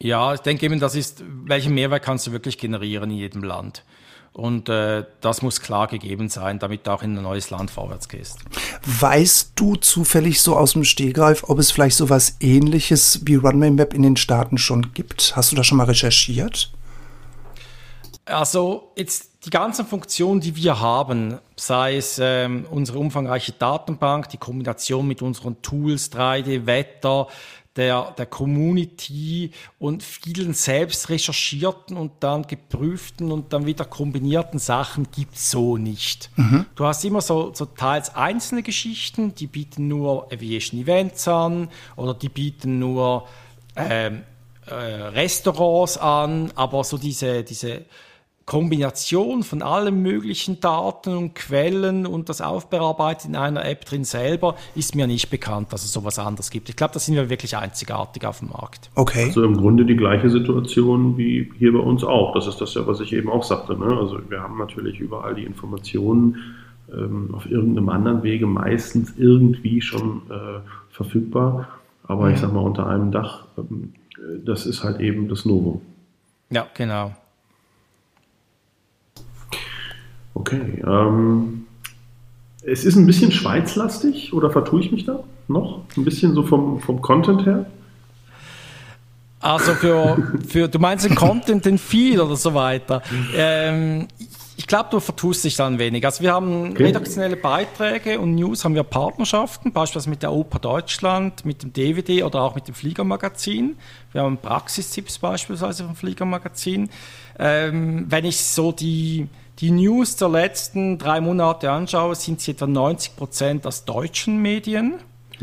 [0.00, 3.84] Ja, ich denke eben, das ist, welchen Mehrwert kannst du wirklich generieren in jedem Land?
[4.34, 8.08] Und äh, das muss klar gegeben sein, damit du auch in ein neues Land vorwärts
[8.08, 8.38] gehst.
[8.84, 13.70] Weißt du zufällig so aus dem Stehgreif, ob es vielleicht so was ähnliches wie Runway
[13.70, 15.36] Map in den Staaten schon gibt?
[15.36, 16.72] Hast du da schon mal recherchiert?
[18.24, 24.38] Also jetzt die ganzen Funktionen, die wir haben, sei es ähm, unsere umfangreiche Datenbank, die
[24.38, 27.28] Kombination mit unseren Tools, 3D, Wetter,
[27.76, 35.08] der, der Community und vielen selbst recherchierten und dann geprüften und dann wieder kombinierten Sachen
[35.10, 36.30] gibt's so nicht.
[36.36, 36.66] Mhm.
[36.76, 42.14] Du hast immer so, so teils einzelne Geschichten, die bieten nur Aviation Events an oder
[42.14, 43.26] die bieten nur
[43.74, 44.22] ähm,
[44.66, 47.84] äh, Restaurants an, aber so diese, diese
[48.46, 54.56] Kombination von allen möglichen Daten und Quellen und das Aufbearbeiten in einer App drin selber
[54.74, 56.68] ist mir nicht bekannt, dass es sowas anderes gibt.
[56.68, 58.90] Ich glaube, da sind wir wirklich einzigartig auf dem Markt.
[58.94, 59.24] Okay.
[59.24, 62.34] Also im Grunde die gleiche Situation wie hier bei uns auch.
[62.34, 63.78] Das ist das ja, was ich eben auch sagte.
[63.78, 63.86] Ne?
[63.86, 66.36] Also wir haben natürlich überall die Informationen
[66.92, 71.68] ähm, auf irgendeinem anderen Wege meistens irgendwie schon äh, verfügbar.
[72.06, 72.34] Aber mhm.
[72.34, 73.94] ich sag mal unter einem Dach, ähm,
[74.44, 75.80] das ist halt eben das Novum.
[76.50, 77.14] Ja, genau.
[80.34, 80.82] Okay.
[80.86, 81.66] Ähm,
[82.62, 85.80] es ist ein bisschen schweizlastig oder vertue ich mich da noch?
[85.96, 87.66] Ein bisschen so vom, vom Content her?
[89.40, 90.16] Also für,
[90.48, 93.02] für du meinst den Content, den Feed oder so weiter.
[93.36, 94.08] Ähm,
[94.56, 96.04] ich glaube, du vertust dich dann wenig.
[96.06, 96.84] Also wir haben okay.
[96.84, 102.22] redaktionelle Beiträge und News haben wir Partnerschaften, beispielsweise mit der Oper Deutschland, mit dem DVD
[102.22, 103.76] oder auch mit dem Fliegermagazin.
[104.12, 106.88] Wir haben Praxistipps beispielsweise vom Fliegermagazin.
[107.38, 109.28] Ähm, wenn ich so die
[109.60, 114.94] die News der letzten drei Monate anschaue, sind sie etwa 90 Prozent aus deutschen Medien.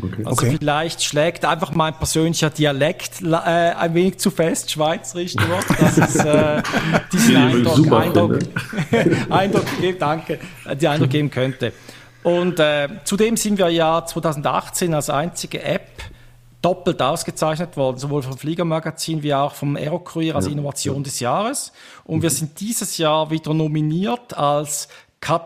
[0.02, 0.22] Okay.
[0.24, 0.56] Also okay.
[0.58, 6.16] vielleicht schlägt einfach mein persönlicher Dialekt äh, ein wenig zu fest, schweizerisch durch, dass es
[6.16, 6.62] äh,
[7.12, 8.38] diesen Eindruck, Eindruck,
[9.30, 9.64] Eindruck,
[9.98, 10.38] danke,
[10.80, 11.72] die Eindruck geben könnte.
[12.22, 15.91] Und äh, zudem sind wir ja 2018 als einzige App
[16.62, 20.52] doppelt ausgezeichnet worden, sowohl vom Fliegermagazin wie auch vom Aerocurier als ja.
[20.52, 21.72] Innovation des Jahres.
[22.04, 22.22] Und mhm.
[22.22, 24.88] wir sind dieses Jahr wieder nominiert als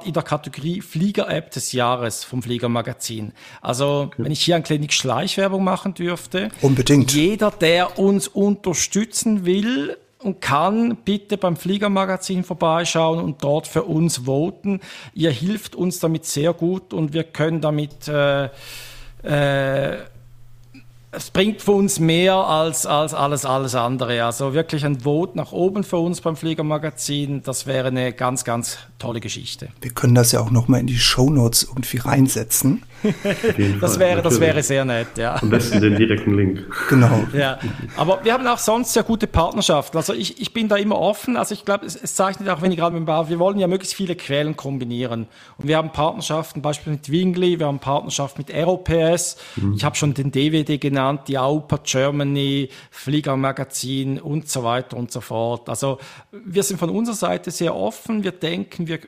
[0.06, 3.32] in der Kategorie Flieger-App des Jahres vom Fliegermagazin.
[3.60, 6.48] Also, wenn ich hier ein kleines Schleichwerbung machen dürfte.
[6.62, 7.12] Unbedingt.
[7.12, 14.26] Jeder, der uns unterstützen will, und kann bitte beim Fliegermagazin vorbeischauen und dort für uns
[14.26, 14.80] voten.
[15.14, 18.48] Ihr hilft uns damit sehr gut und wir können damit äh,
[19.22, 19.98] äh,
[21.16, 24.22] es bringt für uns mehr als, als alles, alles andere.
[24.24, 28.76] Also wirklich ein Vote nach oben für uns beim Fliegermagazin, das wäre eine ganz, ganz
[28.98, 29.68] tolle Geschichte.
[29.80, 32.82] Wir können das ja auch nochmal in die Shownotes irgendwie reinsetzen.
[33.80, 35.36] Das, wäre, das wäre sehr nett, ja.
[35.40, 36.64] Am besten den direkten Link.
[36.88, 37.24] Genau.
[37.32, 37.58] Ja.
[37.96, 39.96] Aber wir haben auch sonst sehr gute Partnerschaften.
[39.96, 41.36] Also ich, ich bin da immer offen.
[41.36, 43.28] Also ich glaube, es, es zeichnet auch wenig gerade mit dem Bau.
[43.28, 45.26] Wir wollen ja möglichst viele Quellen kombinieren.
[45.58, 49.36] Und wir haben Partnerschaften, beispielsweise mit Wingly, wir haben Partnerschaften mit Aerops.
[49.56, 49.74] Mhm.
[49.74, 55.10] Ich habe schon den DVD genannt, die AUPA Germany, Flieger Magazin und so weiter und
[55.12, 55.68] so fort.
[55.68, 55.98] Also
[56.32, 58.24] wir sind von unserer Seite sehr offen.
[58.24, 59.00] Wir denken, wir,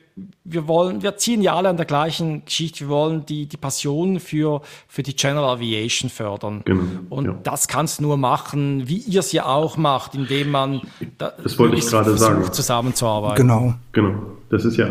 [0.43, 2.81] wir wollen, wir ziehen ja alle an der gleichen Geschichte.
[2.81, 6.61] Wir wollen die, die Passion Passion für, für die General Aviation fördern.
[6.65, 7.35] Genau, und ja.
[7.43, 10.81] das kannst du nur machen, wie ihr es ja auch macht, indem man
[11.17, 12.51] da, das wollte ich gerade sagen.
[12.51, 13.47] zusammenzuarbeiten.
[13.47, 13.73] Genau.
[13.93, 14.15] Genau.
[14.49, 14.87] Das ist ja,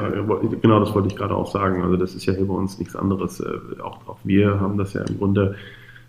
[0.63, 1.83] genau das wollte ich gerade auch sagen.
[1.83, 3.41] Also das ist ja hier bei uns nichts anderes.
[3.41, 5.57] Äh, auch, auch wir haben das ja im Grunde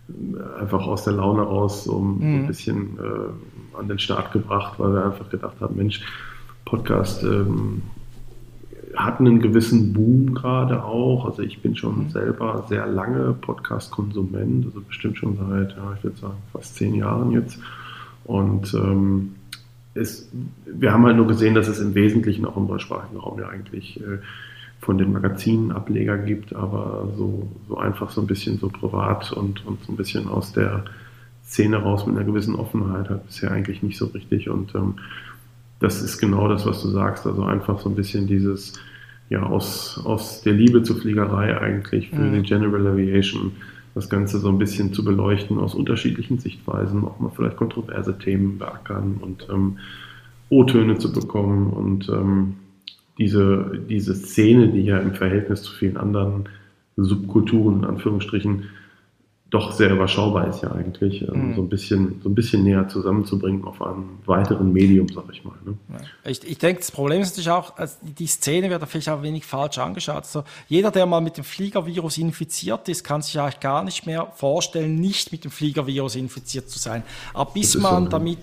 [0.08, 2.34] äh, einfach aus der Laune raus um mhm.
[2.34, 6.00] ein bisschen äh, an den Start gebracht, weil wir einfach gedacht haben, Mensch,
[6.64, 7.82] Podcast ähm,
[8.96, 11.26] hatten einen gewissen Boom gerade auch.
[11.26, 12.10] Also ich bin schon mhm.
[12.10, 17.30] selber sehr lange Podcast-Konsument, also bestimmt schon seit, ja, ich würde sagen, fast zehn Jahren
[17.32, 17.58] jetzt.
[18.24, 19.34] Und ähm,
[19.94, 20.28] es,
[20.66, 24.00] wir haben halt nur gesehen, dass es im Wesentlichen auch im deutschsprachigen Raum ja eigentlich
[24.00, 24.18] äh,
[24.80, 29.66] von den Magazinen Ableger gibt, aber so, so einfach so ein bisschen so privat und,
[29.66, 30.84] und so ein bisschen aus der
[31.44, 34.48] Szene raus mit einer gewissen Offenheit hat bisher eigentlich nicht so richtig.
[34.48, 34.94] Und ähm,
[35.80, 37.26] das ist genau das, was du sagst.
[37.26, 38.74] Also einfach so ein bisschen dieses,
[39.28, 42.34] ja, aus, aus der Liebe zur Fliegerei eigentlich für mhm.
[42.34, 43.52] die General Aviation
[43.94, 48.58] das Ganze so ein bisschen zu beleuchten aus unterschiedlichen Sichtweisen, auch mal vielleicht kontroverse Themen
[48.58, 49.78] beackern und ähm,
[50.48, 52.54] O-Töne zu bekommen und ähm,
[53.18, 56.48] diese, diese Szene, die ja im Verhältnis zu vielen anderen
[56.96, 58.64] Subkulturen in Anführungsstrichen
[59.50, 61.54] doch sehr überschaubar ist ja eigentlich, ähm, mhm.
[61.56, 65.54] so, ein bisschen, so ein bisschen näher zusammenzubringen auf einem weiteren Medium, sag ich mal.
[65.64, 65.74] Ne?
[66.24, 69.18] Ich, ich denke, das Problem ist natürlich auch, also die Szene wird da vielleicht auch
[69.18, 70.22] ein wenig falsch angeschaut.
[70.22, 74.28] Also jeder, der mal mit dem Fliegervirus infiziert ist, kann sich eigentlich gar nicht mehr
[74.36, 77.02] vorstellen, nicht mit dem Fliegervirus infiziert zu sein.
[77.34, 78.38] Aber bis man so, damit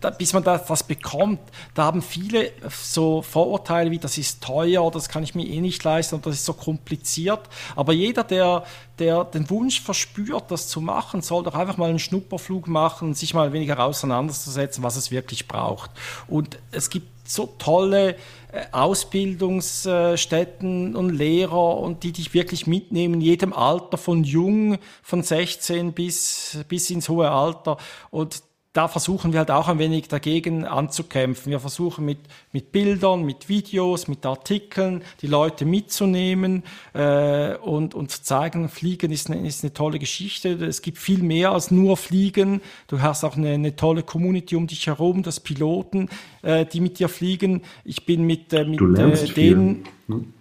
[0.00, 1.40] da, bis man das, das, bekommt,
[1.74, 5.84] da haben viele so Vorurteile wie, das ist teuer, das kann ich mir eh nicht
[5.84, 7.40] leisten und das ist so kompliziert.
[7.76, 8.64] Aber jeder, der,
[8.98, 13.16] der den Wunsch verspürt, das zu machen, soll doch einfach mal einen Schnupperflug machen und
[13.16, 15.90] sich mal weniger auseinanderzusetzen, was es wirklich braucht.
[16.28, 18.16] Und es gibt so tolle
[18.52, 25.22] äh, Ausbildungsstätten und Lehrer und die dich wirklich mitnehmen, in jedem Alter, von jung, von
[25.22, 27.76] 16 bis, bis ins hohe Alter.
[28.10, 28.42] Und
[28.74, 31.52] da versuchen wir halt auch ein wenig dagegen anzukämpfen.
[31.52, 32.18] Wir versuchen mit,
[32.50, 39.12] mit Bildern, mit Videos, mit Artikeln die Leute mitzunehmen äh, und, und zu zeigen, Fliegen
[39.12, 40.54] ist eine, ist eine tolle Geschichte.
[40.54, 42.60] Es gibt viel mehr als nur Fliegen.
[42.88, 46.08] Du hast auch eine, eine tolle Community um dich herum, das Piloten,
[46.42, 47.62] äh, die mit dir fliegen.
[47.84, 50.34] Ich bin mit, äh, mit äh, denen, hm?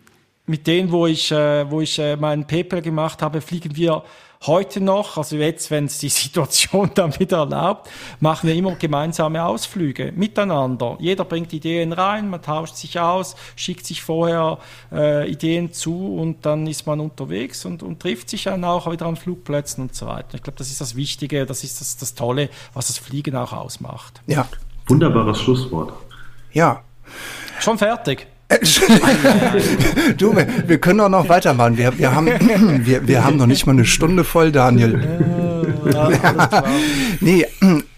[0.48, 4.04] mit denen, wo ich, äh, wo ich äh, meinen PayPal gemacht habe, fliegen wir
[4.46, 7.90] heute noch, also jetzt, wenn es die Situation dann wieder erlaubt,
[8.20, 10.98] machen wir immer gemeinsame Ausflüge miteinander.
[11.00, 14.58] Jeder bringt Ideen rein, man tauscht sich aus, schickt sich vorher
[14.92, 19.06] äh, Ideen zu und dann ist man unterwegs und, und trifft sich dann auch wieder
[19.06, 20.36] an Flugplätzen und so weiter.
[20.36, 23.54] Ich glaube, das ist das Wichtige, das ist das, das Tolle, was das Fliegen auch
[23.54, 24.22] ausmacht.
[24.28, 24.48] Ja.
[24.88, 25.94] Wunderbares Schlusswort.
[26.52, 26.82] Ja.
[27.60, 28.28] Schon fertig.
[30.18, 31.78] Du, wir, wir, können doch noch weitermachen.
[31.78, 32.28] Wir, wir, haben,
[32.86, 35.02] wir, wir haben noch nicht mal eine Stunde voll, Daniel.
[35.92, 36.10] Ja,
[37.20, 37.46] nee,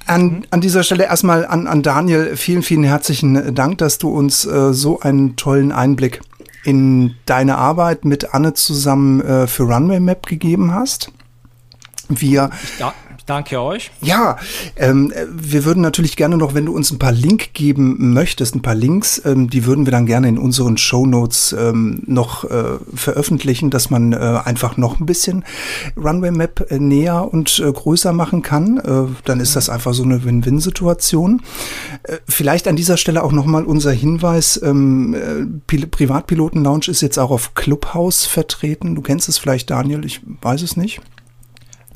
[0.05, 4.45] an, an dieser Stelle erstmal an, an Daniel vielen, vielen herzlichen Dank, dass du uns
[4.45, 6.21] äh, so einen tollen Einblick
[6.63, 11.11] in deine Arbeit mit Anne zusammen äh, für Runway Map gegeben hast.
[12.09, 12.83] Wir, ich,
[13.25, 13.89] Danke euch.
[14.01, 14.37] Ja,
[14.75, 18.61] ähm, wir würden natürlich gerne noch, wenn du uns ein paar Link geben möchtest, ein
[18.61, 22.77] paar Links, ähm, die würden wir dann gerne in unseren Show Notes ähm, noch äh,
[22.93, 25.43] veröffentlichen, dass man äh, einfach noch ein bisschen
[25.97, 28.77] Runway Map äh, näher und äh, größer machen kann.
[28.77, 31.41] Äh, dann ist das einfach so eine Win-Win-Situation.
[32.03, 37.31] Äh, vielleicht an dieser Stelle auch nochmal unser Hinweis, ähm, Privatpiloten Lounge ist jetzt auch
[37.31, 38.93] auf Clubhouse vertreten.
[38.93, 41.01] Du kennst es vielleicht, Daniel, ich weiß es nicht.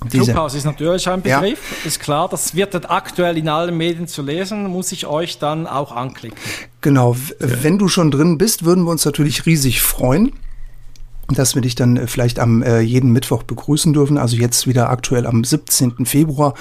[0.08, 1.88] Clubhouse ist natürlich ein Begriff, ja.
[1.88, 5.92] ist klar, das wird aktuell in allen Medien zu lesen, muss ich euch dann auch
[5.92, 6.38] anklicken.
[6.82, 10.32] Genau, wenn du schon drin bist, würden wir uns natürlich riesig freuen
[11.36, 14.18] dass wir dich dann äh, vielleicht am äh, jeden Mittwoch begrüßen dürfen.
[14.18, 16.06] Also jetzt wieder aktuell am 17.
[16.06, 16.54] Februar.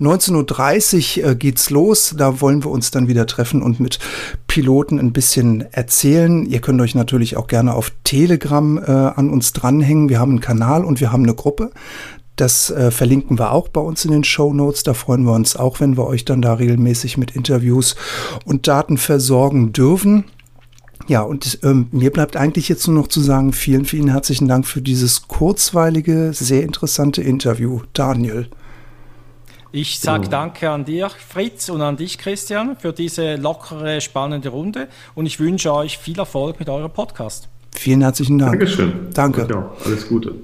[0.00, 2.14] 19.30 Uhr äh, geht's los.
[2.16, 3.98] Da wollen wir uns dann wieder treffen und mit
[4.46, 6.46] Piloten ein bisschen erzählen.
[6.46, 10.08] Ihr könnt euch natürlich auch gerne auf Telegram äh, an uns dranhängen.
[10.08, 11.70] Wir haben einen Kanal und wir haben eine Gruppe.
[12.36, 14.82] Das äh, verlinken wir auch bei uns in den Show Notes.
[14.82, 17.96] Da freuen wir uns auch, wenn wir euch dann da regelmäßig mit Interviews
[18.44, 20.24] und Daten versorgen dürfen.
[21.08, 24.66] Ja, und ähm, mir bleibt eigentlich jetzt nur noch zu sagen, vielen, vielen herzlichen Dank
[24.66, 28.48] für dieses kurzweilige, sehr interessante Interview, Daniel.
[29.72, 34.88] Ich sage danke an dir, Fritz, und an dich, Christian, für diese lockere, spannende Runde.
[35.14, 37.48] Und ich wünsche euch viel Erfolg mit eurem Podcast.
[37.72, 38.52] Vielen herzlichen Dank.
[38.52, 38.92] Dankeschön.
[39.12, 39.46] Danke.
[39.50, 40.34] Ja, alles Gute.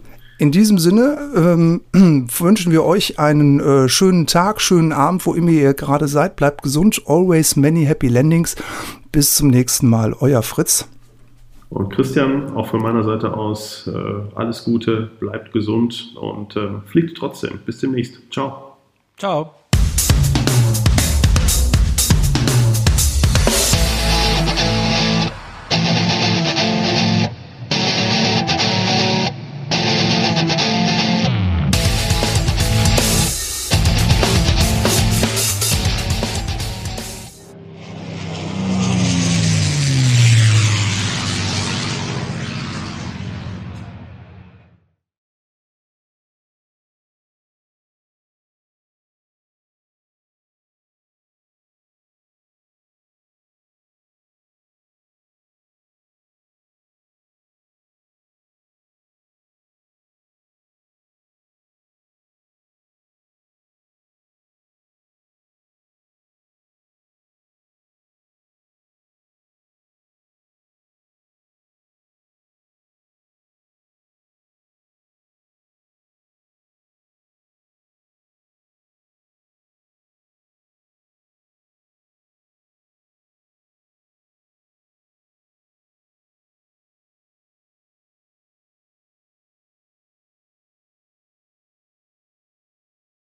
[0.42, 5.50] In diesem Sinne ähm, wünschen wir euch einen äh, schönen Tag, schönen Abend, wo immer
[5.50, 6.34] ihr gerade seid.
[6.34, 7.00] Bleibt gesund.
[7.06, 8.56] Always many happy landings.
[9.12, 10.16] Bis zum nächsten Mal.
[10.18, 10.88] Euer Fritz.
[11.70, 13.92] Und Christian, auch von meiner Seite aus äh,
[14.34, 17.60] alles Gute, bleibt gesund und äh, fliegt trotzdem.
[17.64, 18.20] Bis demnächst.
[18.32, 18.78] Ciao.
[19.18, 19.54] Ciao.